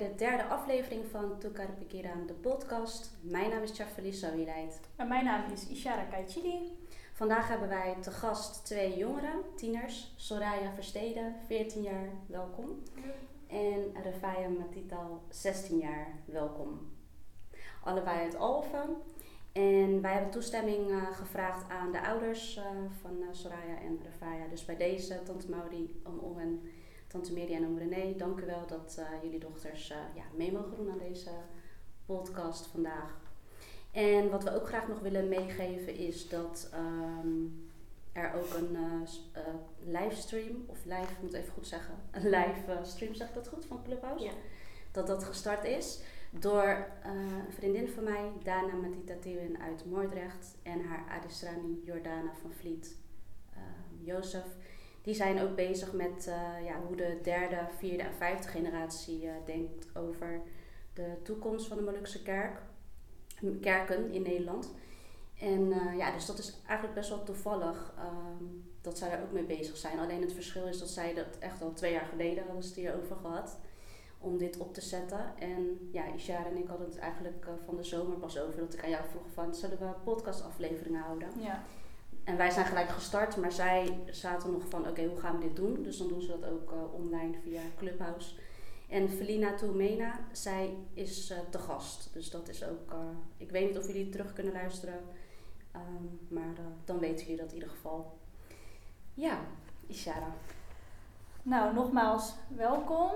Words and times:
de 0.00 0.14
derde 0.14 0.44
aflevering 0.44 1.04
van 1.10 1.38
Tukar 1.38 1.70
Pikiran, 1.78 2.26
de 2.26 2.32
podcast. 2.32 3.10
Mijn 3.20 3.50
naam 3.50 3.62
is 3.62 3.76
Chafali 3.76 4.12
Sohileid. 4.12 4.80
En 4.96 5.08
mijn 5.08 5.24
naam 5.24 5.52
is 5.52 5.68
Ishara 5.68 6.04
Kaichidi. 6.04 6.78
Vandaag 7.12 7.48
hebben 7.48 7.68
wij 7.68 7.96
te 8.00 8.10
gast 8.10 8.64
twee 8.64 8.96
jongeren, 8.96 9.42
tieners. 9.56 10.12
Soraya 10.16 10.72
Versteden, 10.72 11.34
14 11.46 11.82
jaar, 11.82 12.08
welkom. 12.26 12.82
En 13.46 14.02
Refaya 14.02 14.48
Matital, 14.48 15.22
16 15.28 15.78
jaar, 15.78 16.06
welkom. 16.24 16.90
Allebei 17.84 18.18
uit 18.18 18.36
Alphen. 18.36 18.96
En 19.52 20.02
wij 20.02 20.12
hebben 20.12 20.30
toestemming 20.30 20.90
uh, 20.90 21.12
gevraagd 21.12 21.70
aan 21.70 21.92
de 21.92 22.06
ouders 22.06 22.56
uh, 22.56 22.64
van 23.00 23.16
uh, 23.20 23.26
Soraya 23.30 23.78
en 23.80 24.00
Refaya. 24.02 24.46
Dus 24.50 24.64
bij 24.64 24.76
deze, 24.76 25.22
tante 25.22 25.50
Maudi, 25.50 26.00
om, 26.04 26.18
om 26.18 26.38
en 26.38 26.62
Tante 27.10 27.32
Miri 27.32 27.54
en 27.54 27.78
René, 27.78 28.16
dank 28.16 28.40
u 28.40 28.46
wel 28.46 28.66
dat 28.66 28.96
uh, 28.98 29.22
jullie 29.22 29.38
dochters 29.38 29.90
uh, 29.90 29.96
ja, 30.14 30.22
mee 30.34 30.52
mogen 30.52 30.76
doen 30.76 30.90
aan 30.90 30.98
deze 30.98 31.30
podcast 32.06 32.66
vandaag. 32.66 33.20
En 33.92 34.30
wat 34.30 34.42
we 34.42 34.54
ook 34.54 34.66
graag 34.66 34.88
nog 34.88 35.00
willen 35.00 35.28
meegeven 35.28 35.96
is 35.96 36.28
dat 36.28 36.70
um, 36.74 37.70
er 38.12 38.32
ook 38.34 38.54
een 38.54 38.72
uh, 38.72 39.42
livestream, 39.78 40.64
of 40.66 40.84
live, 40.84 41.12
ik 41.12 41.22
moet 41.22 41.32
even 41.32 41.52
goed 41.52 41.66
zeggen, 41.66 41.94
een 42.10 42.28
live 42.28 42.78
stream, 42.82 43.14
zeg 43.14 43.28
ik 43.28 43.34
dat 43.34 43.48
goed, 43.48 43.64
van 43.64 43.82
Clubhouse? 43.84 44.24
Ja. 44.24 44.32
Dat 44.90 45.06
dat 45.06 45.24
gestart 45.24 45.64
is 45.64 46.00
door 46.30 46.86
een 47.02 47.52
vriendin 47.52 47.88
van 47.88 48.04
mij, 48.04 48.32
Dana 48.42 48.74
Matita 48.74 49.14
Tiwin 49.20 49.60
uit 49.60 49.84
Moordrecht, 49.84 50.56
en 50.62 50.84
haar 50.84 51.04
Adisrani 51.08 51.82
Jordana 51.84 52.32
van 52.42 52.52
Vliet, 52.52 52.96
Jozef 54.02 54.56
die 55.02 55.14
zijn 55.14 55.40
ook 55.40 55.54
bezig 55.54 55.92
met 55.92 56.26
uh, 56.28 56.64
ja, 56.64 56.80
hoe 56.86 56.96
de 56.96 57.18
derde, 57.22 57.66
vierde 57.78 58.02
en 58.02 58.14
vijfde 58.14 58.48
generatie 58.48 59.24
uh, 59.24 59.30
denkt 59.44 59.96
over 59.96 60.42
de 60.94 61.16
toekomst 61.22 61.66
van 61.66 61.76
de 61.76 61.82
Molukse 61.82 62.22
kerk, 62.22 62.62
kerken 63.60 64.10
in 64.10 64.22
Nederland. 64.22 64.74
En 65.40 65.60
uh, 65.60 65.96
ja, 65.96 66.12
dus 66.12 66.26
dat 66.26 66.38
is 66.38 66.60
eigenlijk 66.66 66.98
best 66.98 67.08
wel 67.08 67.22
toevallig 67.22 67.94
um, 67.98 68.72
dat 68.80 68.98
zij 68.98 69.10
daar 69.10 69.22
ook 69.22 69.32
mee 69.32 69.44
bezig 69.44 69.76
zijn. 69.76 69.98
Alleen 69.98 70.20
het 70.20 70.32
verschil 70.32 70.66
is 70.66 70.78
dat 70.78 70.88
zij 70.88 71.14
dat 71.14 71.38
echt 71.38 71.62
al 71.62 71.72
twee 71.72 71.92
jaar 71.92 72.06
geleden 72.06 72.44
hadden 72.44 72.62
ze 72.62 72.80
het 72.80 73.18
gehad. 73.20 73.58
Om 74.18 74.38
dit 74.38 74.58
op 74.58 74.74
te 74.74 74.80
zetten. 74.80 75.38
En 75.38 75.88
ja, 75.92 76.14
Ishara 76.14 76.46
en 76.46 76.56
ik 76.56 76.68
hadden 76.68 76.88
het 76.88 76.98
eigenlijk 76.98 77.46
van 77.64 77.76
de 77.76 77.82
zomer 77.82 78.16
pas 78.16 78.38
over. 78.38 78.60
Dat 78.60 78.74
ik 78.74 78.84
aan 78.84 78.90
jou 78.90 79.04
vroeg 79.10 79.32
van, 79.32 79.54
zullen 79.54 79.78
we 79.78 79.92
podcastafleveringen 80.04 81.00
houden? 81.00 81.28
Ja. 81.38 81.64
En 82.24 82.36
wij 82.36 82.50
zijn 82.50 82.66
gelijk 82.66 82.88
gestart, 82.88 83.36
maar 83.36 83.52
zij 83.52 83.98
zaten 84.10 84.52
nog 84.52 84.62
van, 84.68 84.88
oké, 84.88 85.04
hoe 85.04 85.20
gaan 85.20 85.38
we 85.38 85.46
dit 85.46 85.56
doen? 85.56 85.82
Dus 85.82 85.98
dan 85.98 86.08
doen 86.08 86.20
ze 86.20 86.38
dat 86.38 86.50
ook 86.50 86.72
uh, 86.72 86.94
online 86.94 87.34
via 87.42 87.60
Clubhouse. 87.76 88.34
En 88.88 89.08
Felina 89.08 89.54
Toumena, 89.54 90.20
zij 90.32 90.76
is 90.94 91.30
uh, 91.30 91.38
te 91.50 91.58
gast. 91.58 92.10
Dus 92.12 92.30
dat 92.30 92.48
is 92.48 92.64
ook, 92.64 92.92
uh, 92.92 92.98
ik 93.36 93.50
weet 93.50 93.68
niet 93.68 93.78
of 93.78 93.86
jullie 93.86 94.08
terug 94.08 94.32
kunnen 94.32 94.52
luisteren. 94.52 95.00
Um, 95.76 96.20
maar 96.28 96.54
dan 96.84 96.98
weten 96.98 97.24
jullie 97.24 97.40
dat 97.40 97.48
in 97.48 97.54
ieder 97.54 97.70
geval. 97.70 98.18
Ja, 99.14 99.38
Ishara. 99.86 100.34
Nou, 101.42 101.74
nogmaals 101.74 102.34
welkom. 102.48 103.10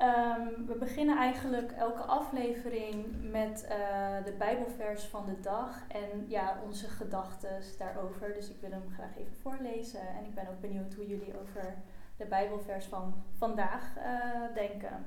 Um, 0.00 0.66
we 0.66 0.74
beginnen 0.78 1.16
eigenlijk 1.16 1.72
elke 1.72 2.02
aflevering 2.02 3.06
met 3.30 3.64
uh, 3.64 4.24
de 4.24 4.32
Bijbelvers 4.38 5.04
van 5.04 5.26
de 5.26 5.40
dag 5.40 5.82
en 5.88 6.24
ja, 6.28 6.60
onze 6.64 6.88
gedachten 6.88 7.62
daarover. 7.78 8.34
Dus 8.34 8.48
ik 8.48 8.56
wil 8.60 8.70
hem 8.70 8.90
graag 8.94 9.16
even 9.18 9.36
voorlezen 9.42 10.00
en 10.00 10.24
ik 10.24 10.34
ben 10.34 10.48
ook 10.48 10.60
benieuwd 10.60 10.94
hoe 10.94 11.06
jullie 11.06 11.40
over 11.40 11.74
de 12.16 12.24
Bijbelvers 12.24 12.84
van 12.84 13.14
vandaag 13.38 13.96
uh, 13.96 14.54
denken. 14.54 15.04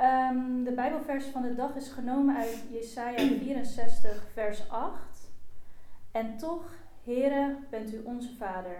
Um, 0.00 0.64
de 0.64 0.72
Bijbelvers 0.72 1.24
van 1.24 1.42
de 1.42 1.54
dag 1.54 1.74
is 1.74 1.88
genomen 1.88 2.36
uit 2.36 2.64
Jesaja 2.70 3.18
64, 3.38 4.24
vers 4.32 4.70
8. 4.70 5.30
En 6.12 6.36
toch, 6.36 6.74
Heere, 7.04 7.56
bent 7.70 7.94
u 7.94 8.00
onze 8.04 8.36
Vader. 8.36 8.78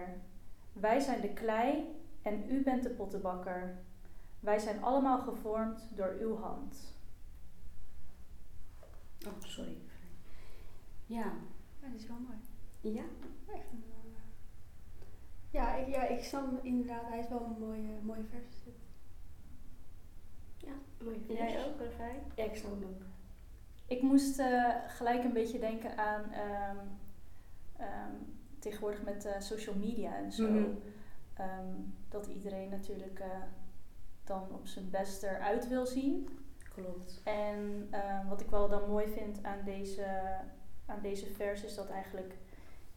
Wij 0.73 0.99
zijn 0.99 1.21
de 1.21 1.33
klei 1.33 1.95
en 2.21 2.43
u 2.49 2.63
bent 2.63 2.83
de 2.83 2.89
pottenbakker. 2.89 3.85
Wij 4.39 4.59
zijn 4.59 4.83
allemaal 4.83 5.19
gevormd 5.19 5.95
door 5.95 6.17
uw 6.19 6.37
hand. 6.37 6.95
Oh, 9.27 9.33
sorry. 9.39 9.77
Ja. 11.05 11.31
Ja, 11.81 11.87
dat 11.87 11.99
is 11.99 12.07
wel 12.07 12.17
mooi. 12.17 12.37
Ja? 12.95 13.03
Echt 13.53 13.71
een 13.71 13.83
mooie. 13.87 14.15
Ja, 15.49 15.75
ik, 15.75 15.87
ja, 15.87 16.07
ik 16.07 16.23
snap 16.23 16.45
hem 16.45 16.59
inderdaad. 16.61 17.07
Hij 17.07 17.19
is 17.19 17.29
wel 17.29 17.43
een 17.43 17.59
mooie, 17.59 18.01
mooie 18.01 18.23
vers. 18.23 18.55
Ja, 20.57 20.73
mooie 21.03 21.19
vers. 21.19 21.39
Jij 21.39 21.65
ook, 21.65 21.79
Rafai? 21.79 22.13
Ja, 22.35 22.43
ik 22.43 22.55
snap 22.55 22.71
hem 22.71 22.83
ook. 22.83 23.01
Ik 23.87 24.01
moest 24.01 24.39
uh, 24.39 24.75
gelijk 24.87 25.23
een 25.23 25.33
beetje 25.33 25.59
denken 25.59 25.97
aan 25.97 26.23
um, 26.23 26.77
um, 27.79 28.35
tegenwoordig 28.59 29.03
met 29.03 29.25
uh, 29.25 29.39
social 29.39 29.75
media 29.75 30.15
en 30.15 30.31
zo. 30.31 30.49
Mhm. 30.49 30.63
Um, 31.39 31.93
dat 32.09 32.27
iedereen 32.27 32.69
natuurlijk 32.69 33.19
uh, 33.19 33.43
dan 34.27 34.47
op 34.51 34.67
zijn 34.67 34.89
best 34.89 35.23
eruit 35.23 35.67
wil 35.67 35.85
zien. 35.85 36.29
Klopt. 36.73 37.21
En 37.23 37.87
uh, 37.93 38.29
wat 38.29 38.41
ik 38.41 38.49
wel 38.49 38.69
dan 38.69 38.89
mooi 38.89 39.07
vind 39.07 39.43
aan 39.43 39.63
deze, 39.65 40.05
aan 40.85 41.01
deze 41.01 41.25
vers 41.25 41.63
is 41.63 41.75
dat 41.75 41.89
eigenlijk 41.89 42.33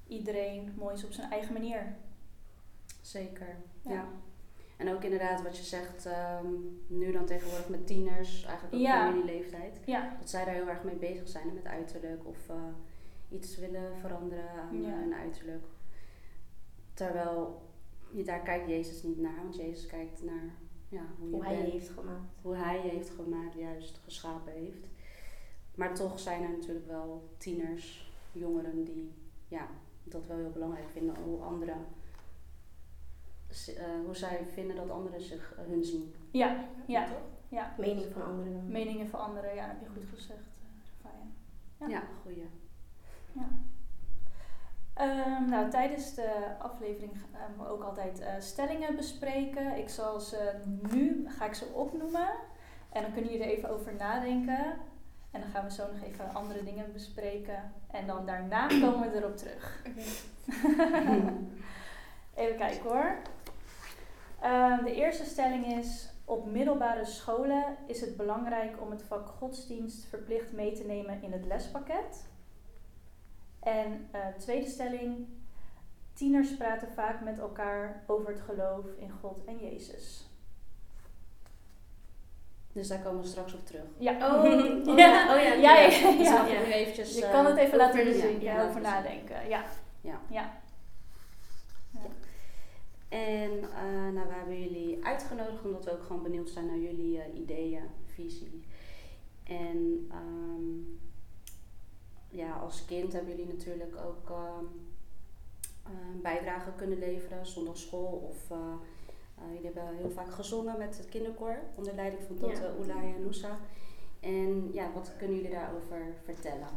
iedereen 0.06 0.74
mooi 0.78 0.94
is 0.94 1.04
op 1.04 1.12
zijn 1.12 1.30
eigen 1.30 1.52
manier. 1.52 1.94
Zeker, 3.00 3.56
Ja. 3.82 3.92
ja. 3.92 4.08
En 4.76 4.92
ook 4.94 5.02
inderdaad 5.04 5.42
wat 5.42 5.56
je 5.56 5.62
zegt, 5.62 6.06
um, 6.42 6.82
nu 6.86 7.12
dan 7.12 7.26
tegenwoordig 7.26 7.68
met 7.68 7.86
tieners, 7.86 8.44
eigenlijk 8.44 8.74
ook 8.74 8.80
Ja. 8.80 9.08
jullie 9.08 9.24
leeftijd. 9.24 9.80
Ja, 9.86 10.16
Dat 10.18 10.30
zij 10.30 10.44
daar 10.44 10.54
heel 10.54 10.68
erg 10.68 10.84
mee 10.84 10.94
bezig 10.96 11.28
zijn 11.28 11.54
met 11.54 11.66
uiterlijk 11.66 12.26
of 12.26 12.48
uh, 12.48 12.56
iets 13.28 13.56
willen 13.58 13.96
veranderen 13.96 14.50
aan 14.50 14.82
Ja. 14.82 14.88
hun 14.98 15.14
uiterlijk. 15.14 15.64
Terwijl 16.94 17.62
je 18.12 18.24
daar 18.24 18.40
kijkt 18.40 18.68
Jezus 18.68 19.02
niet 19.02 19.18
naar, 19.18 19.36
want 19.42 19.56
Jezus 19.56 19.86
kijkt 19.86 20.22
naar 20.24 20.54
ja, 20.90 21.02
hoe 21.18 21.44
hij 21.44 21.56
je 21.56 21.70
heeft 21.70 21.88
gemaakt. 21.88 22.32
hoe 22.42 22.54
hij 22.56 22.82
je 22.84 22.88
heeft 22.90 23.10
gemaakt, 23.10 23.54
juist 23.54 24.00
geschapen 24.04 24.52
heeft. 24.52 24.86
Maar 25.74 25.94
toch 25.94 26.18
zijn 26.20 26.42
er 26.42 26.50
natuurlijk 26.50 26.86
wel 26.86 27.28
tieners, 27.36 28.12
jongeren 28.32 28.84
die 28.84 29.12
ja, 29.48 29.68
dat 30.04 30.26
wel 30.26 30.36
heel 30.36 30.50
belangrijk 30.50 30.88
vinden, 30.90 31.14
hoe 31.24 31.40
anderen, 31.42 31.86
uh, 33.68 34.04
hoe 34.04 34.16
zij 34.16 34.46
vinden 34.52 34.76
dat 34.76 34.90
anderen 34.90 35.20
zich 35.20 35.54
uh, 35.58 35.64
hun 35.66 35.84
zien. 35.84 36.14
ja, 36.30 36.64
ja, 36.86 37.06
Toch? 37.06 37.22
ja. 37.48 37.74
Mening 37.78 38.12
van 38.12 38.22
anderen. 38.22 38.70
Meningen 38.70 39.08
veranderen, 39.08 39.54
ja, 39.54 39.66
heb 39.66 39.80
je 39.80 40.00
goed 40.00 40.18
gezegd, 40.18 40.40
uh, 40.40 41.02
Rafaya. 41.02 41.26
Ja, 41.80 41.88
Ja. 41.88 42.02
goeie. 42.22 42.46
Ja. 43.32 43.48
Um, 45.00 45.48
nou, 45.48 45.70
tijdens 45.70 46.14
de 46.14 46.30
aflevering 46.58 47.12
gaan 47.32 47.56
we 47.58 47.68
ook 47.68 47.82
altijd 47.82 48.20
uh, 48.20 48.26
stellingen 48.38 48.96
bespreken. 48.96 49.76
Ik 49.76 49.88
zal 49.88 50.20
ze 50.20 50.52
nu, 50.90 51.26
ga 51.28 51.46
ik 51.46 51.54
ze 51.54 51.64
opnoemen. 51.64 52.28
En 52.92 53.02
dan 53.02 53.12
kunnen 53.12 53.30
jullie 53.30 53.46
er 53.46 53.52
even 53.52 53.70
over 53.70 53.94
nadenken. 53.94 54.64
En 55.30 55.40
dan 55.40 55.50
gaan 55.50 55.64
we 55.64 55.72
zo 55.72 55.86
nog 55.92 56.02
even 56.02 56.34
andere 56.34 56.64
dingen 56.64 56.92
bespreken. 56.92 57.72
En 57.90 58.06
dan 58.06 58.26
daarna 58.26 58.66
komen 58.82 59.10
we 59.10 59.16
erop 59.16 59.36
terug. 59.36 59.82
Okay. 59.86 60.04
even 62.44 62.56
kijken 62.56 62.90
hoor. 62.90 63.16
Um, 64.44 64.84
de 64.84 64.94
eerste 64.94 65.24
stelling 65.24 65.66
is... 65.66 66.08
Op 66.30 66.46
middelbare 66.46 67.04
scholen 67.04 67.76
is 67.86 68.00
het 68.00 68.16
belangrijk 68.16 68.80
om 68.80 68.90
het 68.90 69.02
vak 69.02 69.28
godsdienst 69.28 70.04
verplicht 70.04 70.52
mee 70.52 70.72
te 70.72 70.84
nemen 70.84 71.22
in 71.22 71.32
het 71.32 71.46
lespakket. 71.46 72.28
En 73.60 74.08
uh, 74.14 74.26
tweede 74.38 74.68
stelling. 74.68 75.26
Tieners 76.12 76.56
praten 76.56 76.92
vaak 76.92 77.20
met 77.20 77.38
elkaar 77.38 78.04
over 78.06 78.28
het 78.28 78.40
geloof 78.40 78.84
in 78.98 79.10
God 79.10 79.44
en 79.44 79.58
Jezus. 79.58 80.30
Dus 82.72 82.88
daar 82.88 82.98
komen 82.98 83.22
we 83.22 83.28
straks 83.28 83.54
op 83.54 83.66
terug. 83.66 83.84
Ja. 83.98 84.12
Oh, 84.12 84.44
oh 84.90 84.98
ja. 84.98 85.06
ja, 85.06 85.34
oh 85.34 85.42
ja, 85.42 85.52
Ja, 85.52 85.78
ja, 85.78 86.46
ja. 86.46 86.62
nu 86.66 86.72
eventjes... 86.72 87.16
Je 87.16 87.24
eh, 87.24 87.32
kan 87.32 87.46
het 87.46 87.56
even 87.56 87.78
laten 87.78 88.04
bezinken, 88.04 88.42
ja, 88.42 88.56
ja, 88.56 88.68
over 88.68 88.80
nadenken. 88.80 89.48
Ja. 89.48 89.64
Ja. 90.00 90.20
Ja. 90.30 90.60
En 93.08 93.50
uh, 93.50 94.12
nou, 94.12 94.28
we 94.28 94.34
hebben 94.34 94.60
jullie 94.60 95.04
uitgenodigd 95.04 95.64
omdat 95.64 95.84
we 95.84 95.92
ook 95.92 96.02
gewoon 96.02 96.22
benieuwd 96.22 96.50
zijn 96.50 96.66
naar 96.66 96.78
jullie 96.78 97.16
uh, 97.16 97.40
ideeën, 97.40 97.82
visie. 98.04 98.64
En 99.44 100.10
um, 100.12 101.00
ja, 102.30 102.52
als 102.52 102.84
kind 102.84 103.12
hebben 103.12 103.36
jullie 103.36 103.52
natuurlijk 103.52 103.96
ook 103.96 104.28
um, 104.28 104.88
een 105.84 106.20
bijdrage 106.22 106.72
kunnen 106.76 106.98
leveren, 106.98 107.46
zondagschool 107.46 108.28
of 108.30 108.50
uh, 108.50 108.74
jullie 109.52 109.64
hebben 109.64 109.96
heel 109.96 110.10
vaak 110.10 110.32
gezongen 110.32 110.78
met 110.78 110.96
het 110.96 111.08
kinderkoor 111.08 111.58
onder 111.74 111.94
leiding 111.94 112.22
van 112.22 112.36
Tante 112.36 112.62
Ja. 112.62 112.74
Oelai 112.78 113.14
en 113.14 113.22
Noosa. 113.22 113.58
En 114.20 114.72
ja, 114.72 114.92
wat 114.92 115.12
kunnen 115.18 115.36
jullie 115.36 115.50
daarover 115.50 116.14
vertellen? 116.24 116.68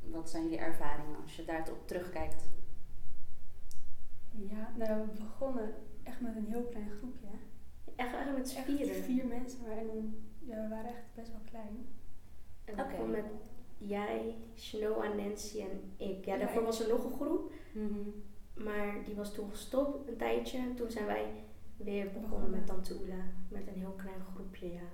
Wat 0.00 0.30
zijn 0.30 0.42
jullie 0.42 0.58
ervaringen 0.58 1.22
als 1.22 1.36
je 1.36 1.44
daarop 1.44 1.86
terugkijkt? 1.86 2.44
Ja, 4.30 4.72
nou 4.76 5.00
we 5.00 5.22
begonnen 5.22 5.74
echt 6.02 6.20
met 6.20 6.36
een 6.36 6.46
heel 6.46 6.62
klein 6.62 6.90
groepje. 6.90 7.26
hè. 7.26 7.36
Echt, 7.96 8.14
echt 8.14 8.36
met 8.36 8.52
vieren. 8.52 9.02
vier 9.02 9.26
mensen, 9.26 9.60
maar 9.62 9.76
en 9.76 10.24
ja, 10.38 10.62
we 10.62 10.68
waren 10.68 10.90
echt 10.90 11.14
best 11.14 11.30
wel 11.30 11.40
klein. 11.50 11.86
En 12.64 12.88
kwam 12.88 13.10
met 13.10 13.24
jij, 13.86 14.34
Shanoa, 14.56 15.14
Nancy 15.14 15.60
en 15.60 15.92
ik. 15.96 16.24
Ja, 16.24 16.36
daarvoor 16.36 16.62
was 16.62 16.80
er 16.80 16.88
nog 16.88 17.04
een 17.04 17.12
groep. 17.12 17.52
Mhm. 17.72 18.08
Maar 18.54 19.04
die 19.04 19.14
was 19.14 19.34
toen 19.34 19.50
gestopt 19.50 20.08
een 20.08 20.16
tijdje. 20.16 20.58
En 20.58 20.74
toen 20.74 20.90
zijn 20.90 21.06
wij 21.06 21.26
weer 21.76 22.10
begonnen 22.12 22.50
met 22.50 22.66
Tante 22.66 22.94
Oela. 23.00 23.24
Met 23.48 23.66
een 23.66 23.80
heel 23.80 23.94
klein 23.96 24.20
groepje, 24.34 24.72
ja. 24.72 24.88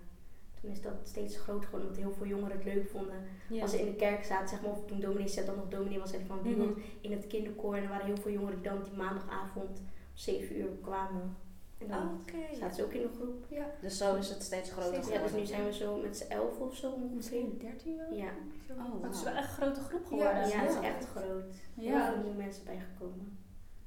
Toen 0.61 0.71
is 0.71 0.83
dat 0.83 0.95
steeds 1.03 1.39
groter 1.39 1.65
geworden, 1.65 1.89
omdat 1.89 2.05
heel 2.05 2.15
veel 2.15 2.27
jongeren 2.27 2.57
het 2.57 2.65
leuk 2.65 2.89
vonden. 2.89 3.23
Ja. 3.49 3.63
Als 3.63 3.71
ze 3.71 3.81
in 3.81 3.87
de 3.87 3.97
kerk 3.97 4.25
zaten, 4.25 4.49
zeg 4.49 4.63
maar, 4.63 4.71
of 4.71 4.87
toen 4.87 5.01
dominee 5.01 5.29
zat, 5.29 5.47
dan 5.47 5.57
nog 5.57 5.69
dominee 5.69 5.99
was, 5.99 6.11
zei 6.11 6.25
van 6.27 6.43
wil 6.43 6.75
in 7.01 7.13
het 7.13 7.27
kinderkoor. 7.27 7.75
En 7.75 7.83
er 7.83 7.89
waren 7.89 8.07
heel 8.07 8.17
veel 8.17 8.33
jongeren 8.33 8.61
die 8.61 8.71
dan 8.71 8.83
die 8.83 8.93
maandagavond 8.93 9.79
om 9.79 9.87
7 10.15 10.59
uur 10.59 10.69
kwamen. 10.83 11.37
En 11.79 11.89
dan 11.89 12.21
zaten 12.59 12.75
ze 12.77 12.85
ook 12.85 12.93
in 12.93 13.03
een 13.03 13.15
groep. 13.15 13.45
Ja, 13.49 13.67
Dus 13.81 13.99
zo 13.99 14.15
is 14.15 14.29
het 14.29 14.43
steeds 14.43 14.71
groter 14.71 14.93
Steeds- 14.93 15.09
Ja, 15.09 15.13
dus 15.13 15.31
geworden. 15.31 15.41
nu 15.41 15.47
zijn 15.47 15.65
we 15.65 15.73
zo 15.73 15.97
met 15.97 16.17
z'n 16.17 16.31
elf 16.33 16.59
of 16.59 16.75
zo 16.77 16.91
ongeveer. 16.91 17.17
misschien 17.17 17.59
13 17.59 17.97
wel. 17.97 18.13
Ja. 18.13 18.31
Oh, 18.71 19.03
Het 19.03 19.15
is 19.15 19.23
wel 19.23 19.33
echt 19.35 19.49
een 19.49 19.55
grote 19.63 19.81
groep 19.81 20.01
Ja, 20.03 20.09
geworden. 20.09 20.49
ja, 20.49 20.59
het 20.59 20.71
is 20.71 20.81
echt 20.81 21.05
groot. 21.07 21.55
Er 21.77 21.83
Ja. 21.85 22.07
zijn 22.07 22.23
nieuwe 22.23 22.37
mensen 22.37 22.65
bijgekomen. 22.65 23.39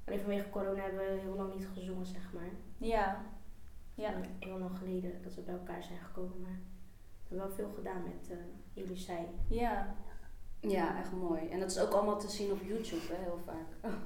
Alleen 0.05 0.19
vanwege 0.19 0.49
corona 0.49 0.81
hebben 0.81 0.99
we 0.99 1.19
heel 1.21 1.35
lang 1.35 1.53
niet 1.55 1.67
gezongen, 1.73 2.05
zeg 2.05 2.33
maar. 2.33 2.49
Ja. 2.77 3.25
Ja. 3.95 4.13
Heel 4.39 4.57
lang 4.59 4.77
geleden 4.77 5.21
dat 5.23 5.35
we 5.35 5.41
bij 5.41 5.53
elkaar 5.53 5.83
zijn 5.83 5.99
gekomen. 5.99 6.41
Maar 6.41 6.59
we 7.27 7.35
hebben 7.35 7.47
wel 7.47 7.55
veel 7.55 7.71
gedaan 7.75 8.03
met 8.03 8.29
uh. 8.29 8.37
Ja. 9.47 9.95
Ja, 10.59 10.99
echt 10.99 11.11
mooi. 11.11 11.49
En 11.49 11.59
dat 11.59 11.71
is 11.71 11.79
ook 11.79 11.91
allemaal 11.91 12.19
te 12.19 12.29
zien 12.29 12.51
op 12.51 12.61
YouTube, 12.61 13.01
hè, 13.13 13.23
heel 13.23 13.39
vaak. 13.45 13.93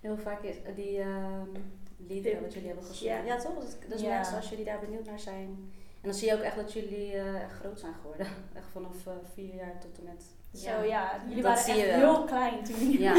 Heel 0.00 0.16
vaak 0.16 0.42
is 0.42 0.56
die 0.74 0.98
ehm 1.00 1.48
liederen 1.96 2.42
wat 2.42 2.52
jullie 2.52 2.68
hebben 2.68 2.86
gezongen. 2.86 3.14
Ja. 3.14 3.22
Ja, 3.22 3.36
toch? 3.36 3.62
Is 3.88 4.00
Ja. 4.00 4.16
mensen, 4.16 4.36
als 4.36 4.48
jullie 4.48 4.64
daar 4.64 4.80
benieuwd 4.80 5.04
naar 5.04 5.20
zijn. 5.20 5.72
En 6.00 6.12
dan 6.12 6.14
zie 6.14 6.28
je 6.28 6.34
ook 6.34 6.42
echt 6.42 6.56
dat 6.56 6.72
jullie 6.72 7.12
eh, 7.12 7.42
echt 7.42 7.52
groot 7.52 7.80
zijn 7.80 7.94
geworden. 7.94 8.26
Echt 8.54 8.68
vanaf 8.72 9.06
eh, 9.06 9.12
vier 9.34 9.54
jaar 9.54 9.80
tot 9.80 9.98
en 9.98 10.04
met... 10.04 10.24
Zo 10.52 10.82
ja, 10.82 11.20
jullie 11.28 11.42
Dat 11.42 11.66
waren 11.66 11.82
echt 11.82 11.94
heel 11.94 12.24
klein 12.24 12.64
toen 12.64 12.78
jullie... 12.78 13.00
Ja, 13.00 13.14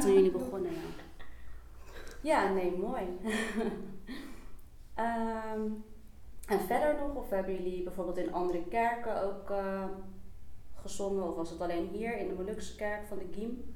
toen 0.00 0.12
jullie 0.12 0.30
begonnen, 0.30 0.70
ja. 0.72 1.04
Ja, 2.22 2.52
nee, 2.52 2.76
mooi. 2.76 3.02
Ehm, 4.94 5.60
en 6.46 6.60
verder 6.66 6.94
nog, 6.94 7.14
of 7.14 7.30
hebben 7.30 7.54
jullie 7.54 7.82
bijvoorbeeld 7.82 8.16
in 8.16 8.32
andere 8.32 8.64
kerken 8.68 9.22
ook 9.22 9.50
eh, 9.50 9.84
gezongen? 10.74 11.28
Of 11.28 11.34
was 11.34 11.50
het 11.50 11.60
alleen 11.60 11.88
hier 11.88 12.18
in 12.18 12.28
de 12.28 12.34
Molukse 12.34 12.76
kerk 12.76 13.06
van 13.06 13.18
de 13.18 13.26
Giem 13.30 13.74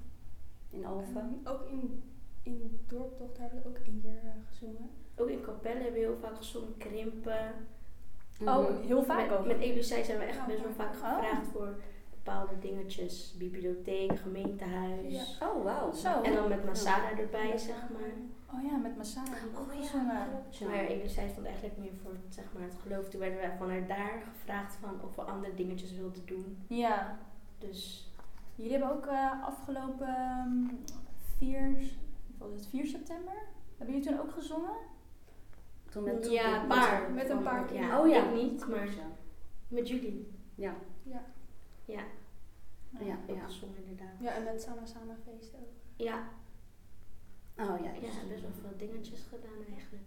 in 0.71 0.87
Alphen? 0.87 1.41
Ehm, 1.45 1.55
ook 1.55 1.69
in, 1.69 2.03
in 2.43 2.81
Dorptocht 2.87 3.39
hebben 3.39 3.63
we 3.63 3.69
ook 3.69 3.79
één 3.87 4.01
keer 4.03 4.21
eh, 4.25 4.31
gezongen. 4.49 4.91
Ook 5.17 5.29
in 5.29 5.41
Capelle 5.43 5.75
hebben 5.83 5.93
we 6.01 6.07
heel 6.07 6.17
vaak 6.21 6.37
gezongen, 6.37 6.77
krimpen. 6.77 7.53
Oh, 8.45 8.71
Mhm. 8.71 8.87
heel 8.87 9.03
vaak 9.03 9.29
met, 9.29 9.39
ook. 9.39 9.47
Met 9.47 9.59
Elusei 9.61 10.05
zijn 10.05 10.19
we 10.19 10.25
echt 10.25 10.47
best 10.47 10.63
wel 10.63 10.73
vaak 10.73 10.95
oh. 10.95 11.01
gevraagd 11.01 11.47
voor 11.53 11.75
bepaalde 12.11 12.59
dingetjes. 12.59 13.35
Bibliotheek, 13.39 14.19
gemeentehuis. 14.19 15.37
Ja. 15.41 15.49
Oh, 15.49 15.65
wauw. 15.65 15.93
Zo. 15.93 16.23
En 16.23 16.35
dan 16.35 16.49
met 16.49 16.65
Masada 16.65 17.19
erbij, 17.19 17.59
zeg 17.59 17.89
maar. 17.93 18.13
Oh 18.55 18.71
ja, 18.71 18.77
met 18.77 18.97
Masada 18.97 19.31
Oh 19.31 19.75
ja, 19.75 19.81
gezongen. 19.81 20.29
ja. 20.51 20.67
Maar 20.69 20.85
Elusei 20.87 21.29
stond 21.29 21.47
eigenlijk 21.47 21.77
meer 21.79 21.93
voor 22.03 22.13
zeg 22.29 22.45
maar, 22.53 22.63
het 22.63 22.75
geloof. 22.83 23.09
Toen 23.09 23.21
werden 23.21 23.39
we 23.41 23.57
vanuit 23.59 23.89
daar 23.89 24.23
gevraagd 24.33 24.75
van 24.75 25.01
of 25.05 25.15
we 25.17 25.23
andere 25.23 25.55
dingetjes 25.55 25.93
wilden 25.93 26.27
doen. 26.27 26.59
Ja. 26.67 27.19
Dus 27.59 28.09
Jullie 28.55 28.73
hebben 28.73 28.91
ook 28.97 29.07
eh, 29.07 29.45
afgelopen 29.45 30.15
4, 31.39 31.71
wat 31.73 31.87
was 32.41 32.53
het, 32.53 32.67
4 32.67 32.87
september? 32.87 33.35
Hebben 33.79 33.97
jullie 33.97 34.11
toen 34.11 34.21
ook 34.21 34.33
gezongen? 34.33 34.77
Toen 35.91 36.05
met 36.05 36.31
ja, 36.31 36.61
een 36.63 36.69
paar. 36.69 37.11
met 37.11 37.31
een 37.31 37.43
paar 37.43 37.75
Ja, 37.75 38.01
Oh 38.01 38.09
ja. 38.09 38.25
ik 38.25 38.35
niet, 38.35 38.67
maar 38.67 38.87
Ja. 38.87 39.07
met 39.69 39.89
jullie. 39.89 40.33
Ja. 40.55 40.75
Ja. 41.03 41.23
Ja, 41.85 42.03
Ja, 43.01 43.17
ook 43.29 43.37
ja. 43.37 43.45
gezongen 43.45 43.77
inderdaad. 43.85 44.15
ja, 44.21 44.31
en 44.33 44.45
met 44.45 44.63
Sama 44.63 44.87
Sama 44.87 45.15
feest 45.25 45.55
ook. 45.55 45.69
Ja, 45.97 46.23
Oh 47.59 47.79
ja, 47.81 47.91
ja, 47.93 48.01
best 48.29 48.41
wel 48.41 48.51
veel 48.61 48.77
dingetjes 48.77 49.23
gedaan 49.29 49.65
eigenlijk. 49.77 50.03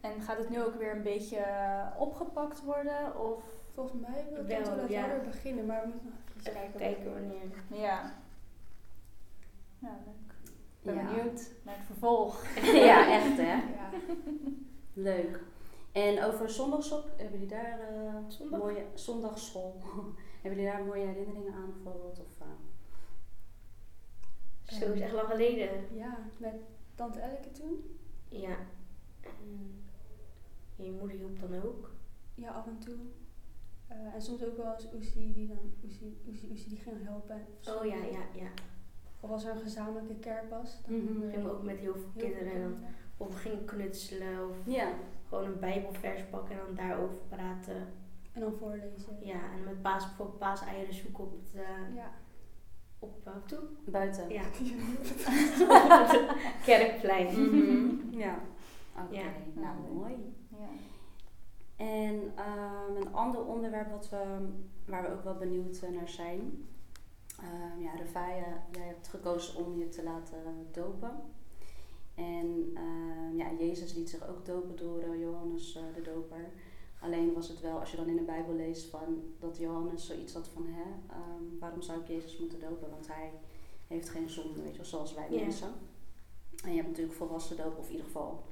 En 0.00 0.20
gaat 0.20 0.38
het 0.38 0.48
nu 0.50 0.62
ook 0.62 0.74
weer 0.74 0.96
een 0.96 1.02
beetje 1.02 1.36
eh, 1.36 1.86
opgepakt 1.98 2.62
worden? 2.64 3.20
Of 3.20 3.42
Volgens 3.74 4.00
mij 4.08 4.26
wil 4.32 4.44
Wel, 4.44 4.76
dat 4.76 4.88
ja. 4.88 5.06
wel 5.08 5.16
weer 5.16 5.24
beginnen, 5.26 5.66
maar 5.66 5.82
we 5.82 5.88
moeten 5.88 6.08
nog 6.08 6.18
even 6.28 6.38
Even 6.40 6.52
kijken. 6.52 6.78
kijken 6.80 7.12
wanneer. 7.12 7.80
ja. 7.86 8.12
Ja, 9.78 9.98
leuk. 10.06 10.29
Ben 10.82 10.94
Ja. 10.94 11.04
benieuwd 11.06 11.50
naar 11.64 11.76
het 11.76 11.86
vervolg. 11.86 12.44
ja, 12.90 13.12
echt 13.12 13.36
hè. 13.36 13.52
Ja. 13.52 13.90
Leuk. 15.10 15.42
En 15.92 16.24
over 16.24 16.50
zondagsop, 16.50 17.08
hebben 17.16 17.32
jullie 17.40 17.54
daar 17.54 17.78
Zondag? 18.28 18.60
mooie 18.60 18.84
zondagsschool? 18.94 19.82
hebben 20.42 20.60
jullie 20.60 20.72
daar 20.76 20.84
mooie 20.84 21.06
herinneringen 21.06 21.54
aan 21.54 21.72
bijvoorbeeld? 21.72 22.20
Of, 22.20 22.40
eh, 22.40 22.46
Zo 24.78 24.92
is 24.92 25.00
echt 25.00 25.12
lang 25.12 25.28
geleden. 25.28 25.94
ja, 25.94 26.18
met 26.36 26.54
Tante 26.94 27.20
Elke 27.20 27.50
toen. 27.50 27.98
Ja. 28.28 28.56
En 29.20 30.84
je 30.84 30.90
moeder 30.92 31.16
hielp 31.16 31.40
dan 31.40 31.62
ook. 31.62 31.90
Ja, 32.34 32.50
af 32.50 32.66
en 32.66 32.78
toe. 32.78 32.96
Eh, 33.88 34.14
en 34.14 34.22
soms 34.22 34.44
ook 34.44 34.56
wel 34.56 34.72
eens 34.74 34.92
Oesie 34.94 35.32
die 35.32 35.48
dan 35.48 35.72
Oesie, 35.84 36.20
Oesie, 36.28 36.50
Oesie 36.50 36.68
die 36.68 36.78
ging 36.78 37.04
helpen. 37.04 37.46
Oh 37.68 37.84
ja, 37.86 37.96
ja, 38.04 38.22
ja. 38.34 38.48
Of 39.20 39.30
als 39.30 39.44
er 39.44 39.50
een 39.54 39.60
gezamenlijke 39.60 40.14
kerk 40.14 40.50
was. 40.50 40.78
Dan 40.86 40.96
Mhm. 40.96 41.22
eh, 41.22 41.30
Gingen 41.30 41.44
we 41.46 41.52
ook 41.52 41.62
met 41.62 41.78
heel 41.78 41.92
veel 41.92 42.02
heel 42.02 42.10
veel 42.12 42.22
kinderen. 42.22 42.52
En 42.52 42.60
dan, 42.60 42.76
of 43.16 43.28
we 43.28 43.34
gingen 43.34 43.64
knutselen 43.64 44.48
of 44.48 44.56
Ja. 44.64 44.88
gewoon 45.28 45.44
een 45.44 45.58
bijbelvers 45.58 46.22
pakken 46.30 46.54
en 46.58 46.60
dan 46.66 46.74
daarover 46.86 47.16
praten. 47.28 47.76
En 48.32 48.40
dan 48.40 48.52
voorlezen. 48.58 49.16
Ja, 49.20 49.34
en 49.54 49.64
met 49.64 49.82
paas, 49.82 50.06
bijvoorbeeld 50.06 50.38
paaseieren 50.38 50.94
zoeken 50.94 51.24
op 51.24 51.32
het, 51.32 51.62
eh, 51.62 51.94
Ja. 51.96 52.10
op, 52.98 53.20
uh, 53.26 53.32
toe? 53.46 53.58
Buiten. 53.84 54.28
Ja. 54.28 54.42
Kerkplein. 56.64 57.26
Mhm. 57.26 58.18
Ja. 58.18 58.38
Oké, 59.04 59.18
Ja. 59.18 59.24
nou 59.54 59.74
mooi. 59.94 60.34
Ja. 60.48 60.68
En 61.76 62.32
ehm, 62.36 62.96
een 62.96 63.14
ander 63.14 63.44
onderwerp 63.44 63.90
wat 63.90 64.08
we, 64.10 64.48
waar 64.86 65.02
we 65.02 65.08
ook 65.12 65.24
wel 65.24 65.36
benieuwd 65.36 65.78
eh, 65.82 65.90
naar 65.90 66.08
zijn. 66.08 66.68
Ehm 67.42 67.80
ja, 67.82 67.96
Rafaya, 67.96 68.66
jij 68.72 68.86
hebt 68.86 69.08
gekozen 69.08 69.64
om 69.64 69.78
je 69.78 69.88
te 69.88 70.02
laten 70.02 70.66
dopen. 70.72 71.22
En 72.14 72.70
ehm, 72.74 73.36
ja, 73.36 73.52
Jezus 73.58 73.94
liet 73.94 74.10
zich 74.10 74.28
ook 74.28 74.46
dopen 74.46 74.76
door 74.76 75.00
eh, 75.00 75.20
Johannes 75.20 75.74
eh, 75.76 75.82
de 75.94 76.02
Doper. 76.02 76.50
Alleen 77.00 77.32
was 77.34 77.48
het 77.48 77.60
wel, 77.60 77.78
als 77.78 77.90
je 77.90 77.96
dan 77.96 78.08
in 78.08 78.16
de 78.16 78.22
Bijbel 78.22 78.54
leest, 78.54 78.90
van 78.90 79.22
dat 79.38 79.56
Johannes 79.58 80.06
zoiets 80.06 80.32
had 80.34 80.48
van, 80.48 80.66
hè, 80.66 80.82
ehm, 81.14 81.58
waarom 81.58 81.82
zou 81.82 82.00
ik 82.00 82.08
Jezus 82.08 82.38
moeten 82.38 82.60
dopen? 82.60 82.90
Want 82.90 83.06
hij 83.06 83.30
heeft 83.86 84.08
geen 84.08 84.30
zonde, 84.30 84.62
weet 84.62 84.70
je 84.70 84.76
wel, 84.76 84.86
zoals 84.86 85.14
wij 85.14 85.30
Ja. 85.30 85.40
mensen. 85.40 85.68
En 86.64 86.70
je 86.70 86.76
hebt 86.76 86.88
natuurlijk 86.88 87.16
volwassen 87.16 87.56
doop, 87.56 87.78
of 87.78 87.84
in 87.86 87.90
ieder 87.90 88.06
geval 88.06 88.44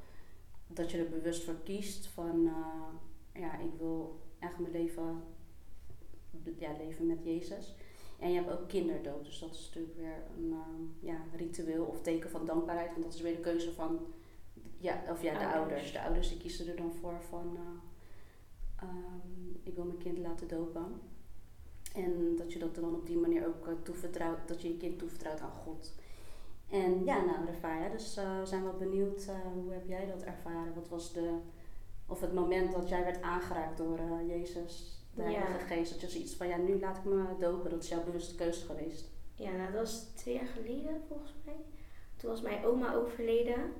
dat 0.66 0.90
je 0.90 0.98
er 0.98 1.10
bewust 1.10 1.44
voor 1.44 1.56
kiest 1.64 2.06
van, 2.06 2.46
eh, 2.46 3.40
ja, 3.42 3.58
ik 3.58 3.70
wil 3.78 4.20
echt 4.38 4.58
mijn 4.58 4.72
leven, 4.72 5.22
ja, 6.58 6.72
leven 6.78 7.06
met 7.06 7.24
Jezus. 7.24 7.74
En 8.18 8.30
je 8.30 8.34
hebt 8.34 8.50
ook 8.50 8.68
kinderdoop, 8.68 9.24
dus 9.24 9.38
dat 9.38 9.54
is 9.54 9.64
natuurlijk 9.66 9.96
weer 9.96 10.22
een 10.36 10.52
ehm, 10.52 11.06
ja, 11.06 11.16
ritueel 11.36 11.84
of 11.84 12.00
teken 12.00 12.30
van 12.30 12.46
dankbaarheid. 12.46 12.90
Want 12.90 13.02
dat 13.02 13.14
is 13.14 13.20
weer 13.20 13.34
de 13.34 13.40
keuze 13.40 13.72
van, 13.72 13.98
ja, 14.78 15.02
of 15.10 15.22
ja, 15.22 15.32
de 15.32 15.38
Ouders. 15.38 15.54
ouders. 15.54 15.92
De 15.92 16.00
ouders 16.00 16.28
die 16.28 16.38
kiezen 16.38 16.68
er 16.68 16.76
dan 16.76 16.92
voor 16.92 17.20
van, 17.28 17.56
eh, 17.56 18.88
ehm, 18.88 19.50
ik 19.62 19.74
wil 19.74 19.84
mijn 19.84 19.98
kind 19.98 20.18
laten 20.18 20.48
dopen. 20.48 21.00
En 21.94 22.36
dat 22.36 22.52
je 22.52 22.58
dat 22.58 22.74
dan 22.74 22.94
op 22.94 23.06
die 23.06 23.16
manier 23.16 23.46
ook 23.46 23.66
eh, 23.66 23.72
toevertrouwt, 23.82 24.48
dat 24.48 24.62
je 24.62 24.68
je 24.68 24.76
kind 24.76 24.98
toevertrouwt 24.98 25.40
aan 25.40 25.52
God. 25.52 25.94
En 26.70 27.04
ja, 27.04 27.24
nou, 27.24 27.46
Rafaya, 27.46 27.88
dus 27.88 28.16
eh, 28.16 28.38
we 28.38 28.46
zijn 28.46 28.62
wel 28.64 28.76
benieuwd, 28.76 29.30
hoe 29.54 29.72
heb 29.72 29.86
jij 29.86 30.06
dat 30.06 30.22
ervaren? 30.22 30.74
Wat 30.74 30.88
was 30.88 31.12
de, 31.12 31.38
of 32.06 32.20
het 32.20 32.34
moment 32.34 32.72
dat 32.72 32.88
jij 32.88 33.04
werd 33.04 33.22
aangeraakt 33.22 33.76
door 33.76 34.00
Jezus, 34.26 34.97
de 35.24 35.30
Ja. 35.30 35.38
Heilige 35.38 35.66
Geest, 35.66 35.92
dat 35.92 36.00
je 36.00 36.08
zoiets 36.08 36.34
van, 36.34 36.48
ja, 36.48 36.56
nu 36.56 36.78
laat 36.78 36.96
ik 36.96 37.04
me 37.04 37.24
dopen, 37.38 37.70
dat 37.70 37.82
is 37.82 37.88
jouw 37.88 38.04
bewuste 38.04 38.34
keuze 38.34 38.64
geweest. 38.66 39.10
Ja, 39.34 39.50
nou, 39.50 39.72
dat 39.72 39.80
was 39.80 40.00
twee 40.00 40.34
jaar 40.34 40.46
geleden 40.46 41.02
volgens 41.08 41.34
mij. 41.44 41.54
Toen 42.16 42.30
was 42.30 42.42
mijn 42.42 42.64
oma 42.64 42.94
overleden. 42.94 43.72